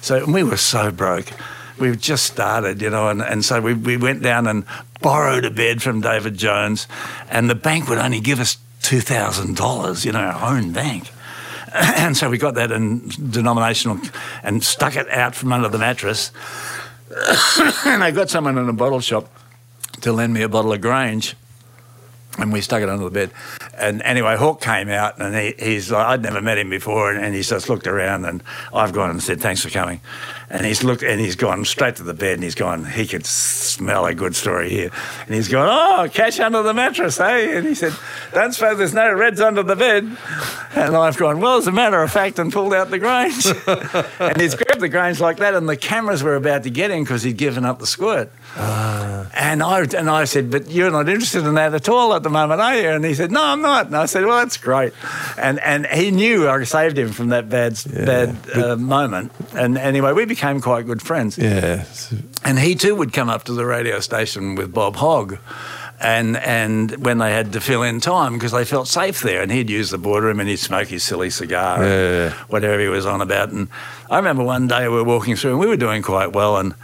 So 0.00 0.24
we 0.24 0.42
were 0.42 0.56
so 0.56 0.90
broke. 0.90 1.26
We've 1.78 2.00
just 2.00 2.24
started, 2.26 2.80
you 2.80 2.88
know, 2.90 3.08
and, 3.08 3.20
and 3.22 3.44
so 3.44 3.60
we, 3.60 3.74
we 3.74 3.96
went 3.96 4.22
down 4.22 4.46
and 4.46 4.64
borrowed 5.00 5.44
a 5.44 5.50
bed 5.50 5.82
from 5.82 6.00
David 6.00 6.36
Jones, 6.36 6.88
and 7.30 7.48
the 7.50 7.54
bank 7.54 7.88
would 7.88 7.98
only 7.98 8.20
give 8.20 8.40
us 8.40 8.56
$2,000, 8.82 10.04
you 10.04 10.12
know, 10.12 10.18
our 10.20 10.56
own 10.56 10.72
bank. 10.72 11.10
And 11.98 12.16
so 12.16 12.30
we 12.30 12.38
got 12.38 12.54
that 12.54 12.72
in 12.72 13.08
denominational 13.30 14.00
and 14.42 14.62
stuck 14.64 14.96
it 14.96 15.08
out 15.10 15.34
from 15.34 15.52
under 15.52 15.68
the 15.68 15.78
mattress. 15.78 16.32
and 17.84 18.02
I 18.02 18.10
got 18.10 18.30
someone 18.30 18.56
in 18.56 18.68
a 18.68 18.72
bottle 18.72 19.00
shop 19.00 19.30
to 20.00 20.12
lend 20.12 20.32
me 20.32 20.42
a 20.42 20.48
bottle 20.48 20.72
of 20.72 20.80
Grange 20.80 21.34
and 22.38 22.52
we 22.52 22.60
stuck 22.60 22.82
it 22.82 22.88
under 22.88 23.04
the 23.04 23.10
bed. 23.10 23.30
And 23.76 24.02
anyway, 24.02 24.36
Hawke 24.36 24.60
came 24.60 24.88
out, 24.88 25.20
and 25.20 25.34
he, 25.34 25.54
he's 25.58 25.90
like, 25.90 26.06
I'd 26.06 26.22
never 26.22 26.40
met 26.40 26.58
him 26.58 26.70
before, 26.70 27.10
and, 27.10 27.22
and 27.22 27.34
he's 27.34 27.48
just 27.48 27.68
looked 27.68 27.86
around, 27.86 28.24
and 28.24 28.42
I've 28.72 28.92
gone 28.92 29.10
and 29.10 29.22
said, 29.22 29.40
"Thanks 29.40 29.62
for 29.62 29.70
coming." 29.70 30.00
And 30.50 30.64
he's 30.64 30.82
looked, 30.82 31.02
and 31.02 31.20
he's 31.20 31.36
gone 31.36 31.64
straight 31.64 31.96
to 31.96 32.02
the 32.02 32.14
bed, 32.14 32.34
and 32.34 32.42
he's 32.42 32.54
gone. 32.54 32.84
He 32.84 33.06
could 33.06 33.26
smell 33.26 34.06
a 34.06 34.14
good 34.14 34.34
story 34.34 34.70
here, 34.70 34.90
and 35.26 35.34
he's 35.34 35.48
gone, 35.48 35.68
"Oh, 35.70 36.08
cash 36.08 36.40
under 36.40 36.62
the 36.62 36.74
mattress, 36.74 37.18
hey?" 37.18 37.56
And 37.56 37.66
he 37.66 37.74
said, 37.74 37.92
"Don't 38.32 38.52
suppose 38.52 38.78
there's 38.78 38.94
no 38.94 39.12
reds 39.12 39.40
under 39.40 39.62
the 39.62 39.76
bed?" 39.76 40.16
And 40.74 40.96
I've 40.96 41.16
gone, 41.16 41.40
"Well, 41.40 41.58
as 41.58 41.66
a 41.66 41.72
matter 41.72 42.02
of 42.02 42.10
fact," 42.10 42.38
and 42.38 42.52
pulled 42.52 42.74
out 42.74 42.90
the 42.90 42.98
Grange, 42.98 43.46
and 44.20 44.40
he's 44.40 44.54
grabbed 44.54 44.80
the 44.80 44.88
Grange 44.88 45.20
like 45.20 45.38
that, 45.38 45.54
and 45.54 45.68
the 45.68 45.76
cameras 45.76 46.22
were 46.22 46.36
about 46.36 46.62
to 46.64 46.70
get 46.70 46.90
him 46.90 47.04
because 47.04 47.22
he'd 47.22 47.36
given 47.36 47.64
up 47.64 47.78
the 47.78 47.86
squirt. 47.86 48.30
And 48.56 49.62
I 49.62 49.80
and 49.96 50.10
I 50.10 50.24
said, 50.24 50.50
but 50.50 50.70
you're 50.70 50.90
not 50.90 51.08
interested 51.08 51.44
in 51.46 51.54
that 51.54 51.74
at 51.74 51.88
all 51.88 52.14
at 52.14 52.22
the 52.22 52.30
moment, 52.30 52.60
are 52.60 52.76
you? 52.76 52.88
And 52.88 53.04
he 53.04 53.14
said, 53.14 53.30
no, 53.30 53.42
I'm 53.42 53.62
not?" 53.62 53.86
And 53.86 53.96
I 53.96 54.06
said, 54.06 54.24
"Well, 54.24 54.38
that's 54.38 54.56
great." 54.56 54.92
And 55.36 55.60
and 55.60 55.86
he 55.86 56.10
knew 56.10 56.48
I 56.48 56.64
saved 56.64 56.98
him 56.98 57.12
from 57.12 57.28
that 57.28 57.48
bad 57.48 57.78
bad 57.92 58.36
uh, 58.54 58.76
moment. 58.76 59.32
And 59.54 59.78
anyway, 59.78 60.12
we 60.12 60.24
became 60.24 60.60
quite 60.60 60.86
good 60.86 61.02
friends. 61.02 61.38
Yeah. 61.38 61.84
And 62.44 62.58
he 62.58 62.74
too 62.74 62.94
would 62.96 63.12
come 63.12 63.28
up 63.28 63.44
to 63.44 63.52
the 63.52 63.64
radio 63.64 64.00
station 64.00 64.54
with 64.56 64.72
Bob 64.72 64.96
Hogg. 64.96 65.38
And 66.00 66.36
and 66.36 67.04
when 67.04 67.18
they 67.18 67.32
had 67.32 67.52
to 67.54 67.60
fill 67.60 67.82
in 67.82 68.00
time 68.00 68.34
because 68.34 68.52
they 68.52 68.64
felt 68.64 68.86
safe 68.88 69.20
there, 69.20 69.42
and 69.42 69.50
he'd 69.50 69.68
use 69.68 69.90
the 69.90 69.98
boardroom 69.98 70.38
and 70.40 70.48
he'd 70.48 70.58
smoke 70.58 70.88
his 70.88 71.02
silly 71.02 71.30
cigar, 71.30 71.82
and 71.82 71.84
Yeah. 71.90 72.32
whatever 72.48 72.78
he 72.80 72.86
was 72.88 73.04
on 73.04 73.20
about. 73.20 73.50
And 73.50 73.68
I 74.08 74.16
remember 74.16 74.44
one 74.44 74.68
day 74.68 74.86
we 74.88 74.94
were 74.94 75.04
walking 75.04 75.34
through 75.36 75.50
and 75.52 75.58
we 75.60 75.66
were 75.66 75.76
doing 75.76 76.02
quite 76.02 76.32
well, 76.32 76.56
and 76.56 76.74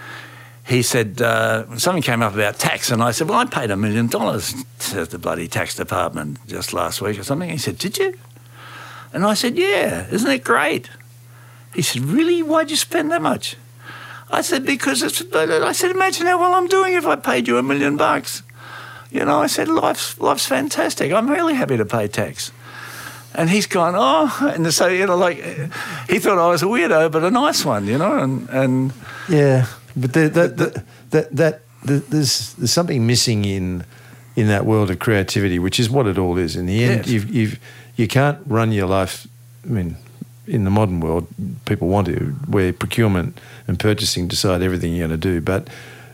he 0.67 0.83
said 0.83 1.21
uh, 1.21 1.77
something 1.77 2.03
came 2.03 2.23
up 2.23 2.35
about 2.35 2.59
tax, 2.59 2.91
and 2.91 3.03
I 3.03 3.11
said, 3.11 3.29
"Well, 3.29 3.39
I 3.39 3.45
paid 3.45 3.71
a 3.71 3.77
million 3.77 4.07
dollars 4.07 4.55
to 4.91 5.05
the 5.05 5.19
bloody 5.19 5.47
tax 5.49 5.75
department 5.75 6.39
just 6.47 6.73
last 6.73 7.03
week 7.03 7.19
or 7.19 7.25
something." 7.25 7.51
He 7.51 7.59
said, 7.59 7.79
"Did 7.79 7.99
you?" 7.99 8.15
And 9.13 9.25
I 9.27 9.35
said, 9.35 9.57
"Yeah, 9.57 10.07
isn't 10.11 10.31
it 10.31 10.43
great?" 10.43 10.89
He 11.75 11.83
said, 11.83 12.03
"Really? 12.03 12.43
Why'd 12.43 12.71
you 12.71 12.77
spend 12.77 13.11
that 13.11 13.21
much?" 13.21 13.57
I 14.31 14.41
said, 14.41 14.65
"Because 14.65 15.03
it's." 15.03 15.23
I 15.35 15.73
said, 15.73 15.91
"Imagine 15.91 16.27
how 16.27 16.41
well 16.41 16.55
I'm 16.55 16.67
doing 16.69 16.95
if 16.95 17.07
I 17.07 17.17
paid 17.17 17.47
you 17.47 17.59
a 17.59 17.63
million 17.63 17.97
bucks." 17.97 18.43
You 19.11 19.25
know, 19.25 19.43
I 19.43 19.47
said, 19.49 19.69
"Life's 19.69 20.19
life's 20.19 20.47
fantastic. 20.47 21.13
I'm 21.13 21.29
really 21.31 21.55
happy 21.55 21.77
to 21.77 21.85
pay 21.85 22.09
tax." 22.09 22.53
And 23.37 23.51
he's 23.51 23.67
gone, 23.67 23.95
oh, 23.97 24.53
and 24.55 24.73
so 24.73 24.87
you 24.87 25.07
know, 25.07 25.17
like 25.17 25.39
he 26.09 26.21
thought 26.21 26.39
I 26.39 26.49
was 26.49 26.63
a 26.63 26.67
weirdo, 26.67 27.11
but 27.11 27.25
a 27.25 27.31
nice 27.31 27.65
one, 27.65 27.87
you 27.87 27.99
know, 27.99 28.17
and 28.17 28.49
and 28.49 28.93
Yeah, 29.29 29.67
but 29.97 30.13
the, 30.13 30.29
that, 30.29 30.57
that, 30.57 30.85
that, 31.11 31.37
that, 31.37 31.61
the, 31.85 31.95
there's 32.09 32.55
there's 32.55 32.73
something 32.73 33.07
missing 33.07 33.45
in 33.45 33.85
in 34.37 34.49
that 34.49 34.65
world 34.67 34.91
of 34.91 34.99
creativity, 34.99 35.59
which 35.59 35.79
is 35.79 35.89
what 35.91 36.07
it 36.07 36.19
all 36.19 36.39
is. 36.39 36.57
In 36.57 36.67
the 36.67 36.83
end, 36.83 37.07
Yes. 37.07 37.09
you've, 37.09 37.31
you've 37.35 37.59
you 37.97 38.09
can't 38.09 38.39
run 38.47 38.73
your 38.73 38.87
life. 38.89 39.27
I 39.65 39.69
mean, 39.69 39.97
in 40.47 40.65
the 40.65 40.71
modern 40.71 41.01
world, 41.01 41.27
people 41.65 41.89
want 41.89 42.07
to, 42.09 42.35
where 42.49 42.73
procurement 42.73 43.41
and 43.69 43.79
purchasing 43.79 44.27
decide 44.29 44.63
everything 44.63 44.93
you're 44.93 45.07
going 45.09 45.21
to 45.21 45.29
do. 45.33 45.41
But 45.41 45.69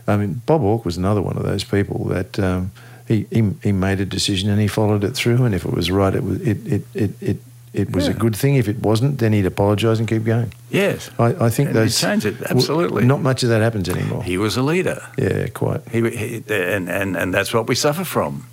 I 0.07 0.17
mean, 0.17 0.41
Bob 0.45 0.61
Hawke 0.61 0.85
was 0.85 0.97
another 0.97 1.21
one 1.21 1.37
of 1.37 1.43
those 1.43 1.63
people 1.63 2.05
that. 2.05 2.39
Um, 2.39 2.71
he, 3.07 3.25
he, 3.29 3.51
he 3.61 3.71
made 3.73 3.99
a 3.99 4.05
decision 4.05 4.49
and 4.49 4.61
he 4.61 4.67
followed 4.67 5.03
it 5.03 5.11
through, 5.15 5.43
and 5.43 5.53
if 5.53 5.65
it 5.65 5.73
was 5.73 5.91
right, 5.91 6.15
it 6.15 6.23
was 6.23 6.39
it 6.41 6.65
it 6.65 6.83
it, 6.93 7.11
it, 7.21 7.37
it 7.73 7.91
was 7.95 8.07
a 8.07 8.13
good 8.13 8.35
thing. 8.35 8.55
If 8.55 8.67
it 8.67 8.79
wasn't, 8.79 9.17
then 9.19 9.31
he'd 9.33 9.45
apologise 9.45 9.99
and 9.99 10.07
keep 10.07 10.23
going. 10.25 10.51
yes, 10.69 11.09
I, 11.17 11.45
I 11.45 11.49
think 11.49 11.69
And 11.69 11.75
those 11.77 11.99
change 11.99 12.25
it, 12.25 12.37
w- 12.39 12.47
absolutely. 12.57 13.05
Not 13.05 13.21
much 13.21 13.43
of 13.43 13.49
that 13.49 13.61
happens 13.61 13.87
anymore. 13.89 14.23
he 14.23 14.37
was 14.37 14.57
a 14.57 14.61
leader. 14.61 15.01
yeah, 15.17 15.47
quite. 15.53 15.81
He, 15.89 15.99
he 16.09 16.43
and, 16.49 16.89
and 16.89 17.15
and 17.17 17.33
that's 17.33 17.53
what 17.53 17.67
we 17.69 17.75
suffer 17.75 18.03
from. 18.05 18.45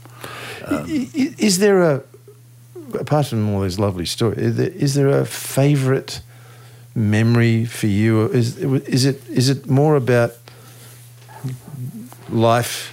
I- 0.70 1.10
is 1.38 1.58
there 1.58 1.82
a, 1.82 2.02
apart 3.00 3.26
from 3.26 3.48
all 3.54 3.62
these 3.62 3.78
lovely 3.78 4.06
stories, 4.06 4.38
is 4.38 4.56
there, 4.56 4.70
is 4.84 4.94
there 4.94 5.08
a 5.08 5.24
favourite 5.24 6.20
memory 6.94 7.64
for 7.66 7.86
you? 7.88 8.26
Is 8.32 8.56
is 8.58 9.04
it 9.04 9.20
is 9.28 9.48
it 9.48 9.66
more 9.68 9.96
about 9.96 10.30
life 12.30 12.92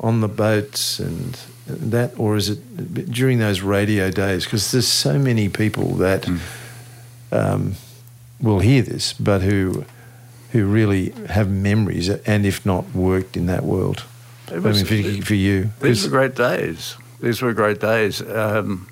on 0.00 0.20
the 0.20 0.28
boats 0.28 0.98
and 1.00 1.38
that, 1.66 2.18
or 2.18 2.36
is 2.36 2.48
it 2.48 3.10
during 3.10 3.38
those 3.38 3.60
radio 3.60 4.10
days? 4.10 4.44
Because 4.44 4.70
there's 4.72 4.88
so 4.88 5.18
many 5.18 5.48
people 5.48 5.94
that 5.96 6.28
um, 7.32 7.74
will 8.40 8.60
hear 8.60 8.82
this, 8.82 9.12
but 9.12 9.42
who 9.42 9.84
who 10.52 10.66
really 10.66 11.10
have 11.28 11.50
memories 11.50 12.08
and 12.08 12.46
if 12.46 12.64
not 12.64 12.94
worked 12.94 13.36
in 13.36 13.46
that 13.46 13.64
world. 13.64 14.04
It 14.48 14.54
I 14.54 14.58
mean, 14.72 14.84
for, 14.84 15.26
for 15.26 15.34
you, 15.34 15.70
these 15.80 16.04
were 16.04 16.10
great 16.10 16.34
days. 16.34 16.96
These 17.20 17.42
were 17.42 17.52
great 17.52 17.80
days. 17.80 18.22
Um, 18.22 18.88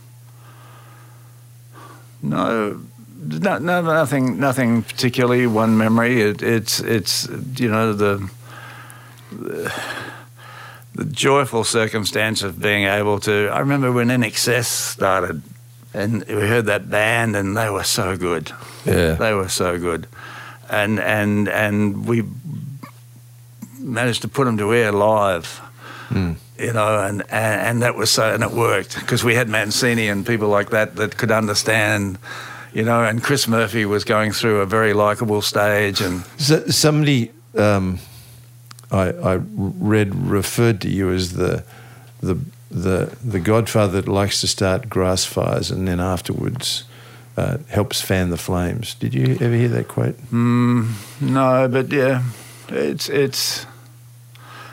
no, 2.23 2.81
no, 3.23 3.59
no, 3.59 3.83
nothing, 3.83 4.41
nothing 4.41 4.83
particularly. 4.83 5.47
One 5.47 5.77
memory. 5.77 6.23
It, 6.23 6.43
it's, 6.43 6.81
it's, 6.81 7.29
you 7.57 7.71
know, 7.71 7.93
the, 7.93 8.31
the 9.31 9.73
the 10.95 11.05
joyful 11.05 11.65
circumstance 11.65 12.43
of 12.43 12.61
being 12.61 12.85
able 12.85 13.19
to. 13.21 13.49
I 13.53 13.59
remember 13.61 13.91
when 13.93 14.09
INXS 14.09 14.65
started, 14.65 15.43
and 15.93 16.25
we 16.25 16.35
heard 16.35 16.67
that 16.67 16.89
band, 16.91 17.37
and 17.37 17.57
they 17.57 17.69
were 17.71 17.85
so 17.85 18.17
good. 18.17 18.53
Yeah. 18.85 19.15
They 19.15 19.33
were 19.35 19.49
so 19.49 19.79
good, 19.79 20.07
and 20.71 21.01
and 21.01 21.49
and 21.49 22.07
we 22.07 22.25
managed 23.79 24.23
to 24.23 24.29
put 24.29 24.45
them 24.45 24.57
to 24.59 24.73
air 24.73 24.93
live. 24.93 25.61
You 26.57 26.73
know, 26.73 27.01
and, 27.01 27.23
and 27.23 27.61
and 27.61 27.83
that 27.83 27.97
was 27.97 28.11
so, 28.13 28.33
and 28.33 28.45
it 28.45 28.53
worked 28.53 28.95
because 29.01 29.25
we 29.25 29.35
had 29.35 29.49
Mancini 29.49 30.07
and 30.07 30.25
people 30.25 30.49
like 30.49 30.71
that 30.71 30.95
that 30.97 31.17
could 31.17 31.33
understand. 31.33 32.19
You 32.73 32.85
know, 32.85 33.05
and 33.05 33.23
Chris 33.23 33.49
Murphy 33.49 33.85
was 33.85 34.05
going 34.05 34.33
through 34.33 34.61
a 34.61 34.67
very 34.67 34.93
likable 34.95 35.43
stage, 35.43 36.01
and 36.01 36.25
So, 36.39 36.67
somebody 36.67 37.33
um, 37.57 37.99
I, 38.95 39.35
I 39.35 39.35
read 39.35 40.15
referred 40.15 40.81
to 40.83 40.89
you 40.89 41.11
as 41.11 41.33
the 41.33 41.65
the 42.21 42.39
the 42.71 43.17
the 43.25 43.41
godfather 43.41 44.01
that 44.01 44.09
likes 44.11 44.41
to 44.41 44.47
start 44.47 44.89
grass 44.89 45.25
fires 45.25 45.71
and 45.71 45.87
then 45.87 46.01
afterwards 46.01 46.85
uh, 47.37 47.59
helps 47.69 48.01
fan 48.01 48.31
the 48.31 48.37
flames. 48.37 48.95
Did 48.95 49.15
you 49.15 49.37
ever 49.41 49.55
hear 49.55 49.69
that 49.69 49.89
quote? 49.89 50.17
No, 51.21 51.69
but 51.69 51.93
yeah, 51.93 52.23
it's 52.69 53.09
it's 53.09 53.67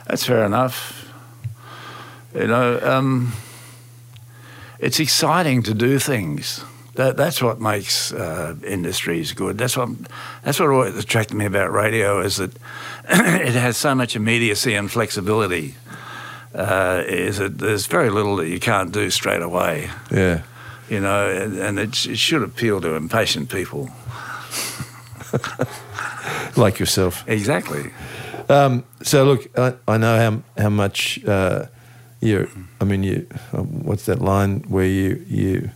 that's 0.08 0.26
fair 0.26 0.46
enough. 0.46 1.12
You 2.36 2.48
know, 2.48 2.80
um, 2.84 3.34
it's 4.80 5.00
exciting 5.00 5.64
to 5.64 5.74
do 5.74 6.00
things. 6.00 6.64
That 6.96 7.16
that's 7.16 7.42
what 7.42 7.62
makes 7.62 8.12
uh, 8.12 8.56
industries 8.66 9.34
good. 9.34 9.58
That's 9.58 9.78
what 9.78 9.90
that's 10.44 10.60
what 10.60 10.70
always 10.70 10.98
attracted 10.98 11.36
me 11.36 11.46
about 11.46 11.72
radio 11.72 12.20
is 12.22 12.38
that 12.38 12.52
it 13.10 13.54
has 13.54 13.78
so 13.78 13.96
much 13.96 14.16
immediacy 14.16 14.76
and 14.76 14.92
flexibility. 14.92 15.76
Uh, 16.54 17.02
is 17.08 17.38
that 17.38 17.60
there's 17.60 17.88
very 17.88 18.10
little 18.10 18.36
that 18.36 18.50
you 18.50 18.60
can't 18.60 18.92
do 18.92 19.10
straight 19.10 19.42
away. 19.42 19.90
Yeah. 20.12 20.42
You 20.90 21.00
know, 21.00 21.30
and, 21.30 21.58
and 21.58 21.80
it, 21.80 22.06
it 22.06 22.18
should 22.18 22.44
appeal 22.44 22.82
to 22.82 22.96
impatient 22.96 23.50
people. 23.50 23.90
Like 26.56 26.80
yourself. 26.80 27.24
Exactly. 27.28 27.92
Um, 28.50 28.84
so 29.02 29.24
look, 29.24 29.58
I, 29.58 29.74
I 29.88 29.98
know 29.98 30.18
how 30.18 30.62
how 30.62 30.70
much 30.70 31.24
uh, 31.26 31.68
you. 32.20 32.50
I 32.80 32.84
mean, 32.84 33.04
you. 33.04 33.28
Um, 33.54 33.84
what's 33.84 34.06
that 34.06 34.22
line 34.22 34.62
where 34.68 34.86
you 34.86 35.24
you 35.28 35.70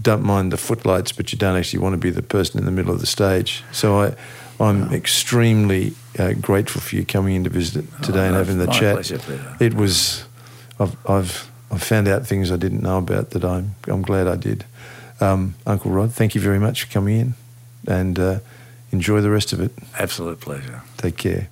don't 0.00 0.22
mind 0.22 0.52
the 0.52 0.56
footlights, 0.56 1.12
but 1.12 1.32
you 1.32 1.38
don't 1.38 1.56
actually 1.56 1.80
want 1.80 1.94
to 1.94 1.98
be 1.98 2.10
the 2.10 2.22
person 2.22 2.58
in 2.58 2.64
the 2.64 2.70
middle 2.70 2.92
of 2.94 3.00
the 3.00 3.06
stage. 3.06 3.62
So 3.72 4.00
I, 4.00 4.14
I'm 4.60 4.92
extremely 4.92 5.94
uh, 6.18 6.32
grateful 6.34 6.80
for 6.80 6.96
you 6.96 7.04
coming 7.04 7.34
in 7.36 7.44
to 7.44 7.50
visit 7.50 7.84
today 8.02 8.26
and 8.26 8.34
Oh, 8.34 8.38
having 8.38 8.58
the 8.58 8.66
my 8.66 8.72
chat. 8.72 8.94
pleasure, 8.94 9.18
Peter. 9.18 9.56
It 9.60 9.74
was. 9.74 10.24
I've 10.80 10.96
I've 11.08 11.50
I've 11.70 11.82
found 11.82 12.08
out 12.08 12.26
things 12.26 12.50
I 12.52 12.56
didn't 12.56 12.82
know 12.82 12.98
about 12.98 13.30
that 13.30 13.44
I'm 13.44 13.74
I'm 13.88 14.02
glad 14.02 14.26
I 14.28 14.36
did. 14.36 14.64
Um, 15.20 15.54
Uncle 15.66 15.90
Rod, 15.90 16.12
thank 16.12 16.34
you 16.36 16.40
very 16.40 16.58
much 16.60 16.84
for 16.84 16.92
coming 16.92 17.18
in, 17.20 17.34
and 17.86 18.18
uh, 18.18 18.38
enjoy 18.92 19.20
the 19.20 19.30
rest 19.30 19.52
of 19.52 19.60
it. 19.60 19.72
Absolute 19.98 20.40
pleasure. 20.40 20.82
Take 20.96 21.16
care. 21.16 21.48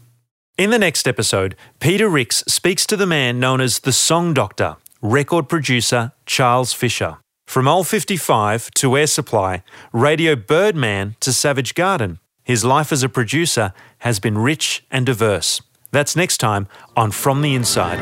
In 0.57 0.71
the 0.71 0.79
next 0.79 1.07
episode, 1.09 1.55
Peter 1.81 2.09
Rix 2.09 2.45
speaks 2.47 2.87
to 2.87 2.97
the 2.97 3.07
man 3.07 3.39
known 3.41 3.61
as 3.61 3.81
the 3.81 3.93
Song 3.93 4.33
Doctor, 4.33 4.77
record 5.03 5.49
producer 5.49 6.13
Charles 6.25 6.73
Fisher. 6.73 7.19
From 7.47 7.69
Old 7.69 7.87
55 7.87 8.71
to 8.73 8.97
Air 8.99 9.07
Supply, 9.07 9.63
Radio 9.93 10.37
Birdman 10.37 11.17
to 11.21 11.33
Savage 11.33 11.75
Garden, 11.75 12.19
his 12.43 12.65
life 12.65 12.93
as 12.93 13.03
a 13.03 13.09
producer 13.09 13.73
has 13.99 14.21
been 14.21 14.37
rich 14.37 14.85
and 14.91 15.07
diverse. 15.07 15.63
That's 15.91 16.17
next 16.17 16.39
time 16.39 16.69
on 16.97 17.13
From 17.13 17.41
the 17.43 17.55
Inside. 17.55 17.99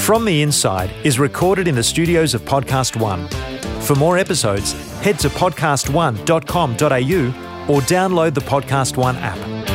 From 0.00 0.24
the 0.24 0.42
Inside 0.42 0.90
is 1.04 1.18
recorded 1.18 1.68
in 1.68 1.74
the 1.74 1.82
studios 1.82 2.34
of 2.34 2.42
Podcast 2.42 2.98
One. 3.00 3.28
For 3.82 3.94
more 3.94 4.18
episodes, 4.18 4.72
head 5.00 5.18
to 5.20 5.28
podcast1.com.au 5.28 7.72
or 7.72 7.80
download 7.82 8.34
the 8.34 8.40
Podcast 8.40 8.96
One 8.96 9.16
app. 9.16 9.67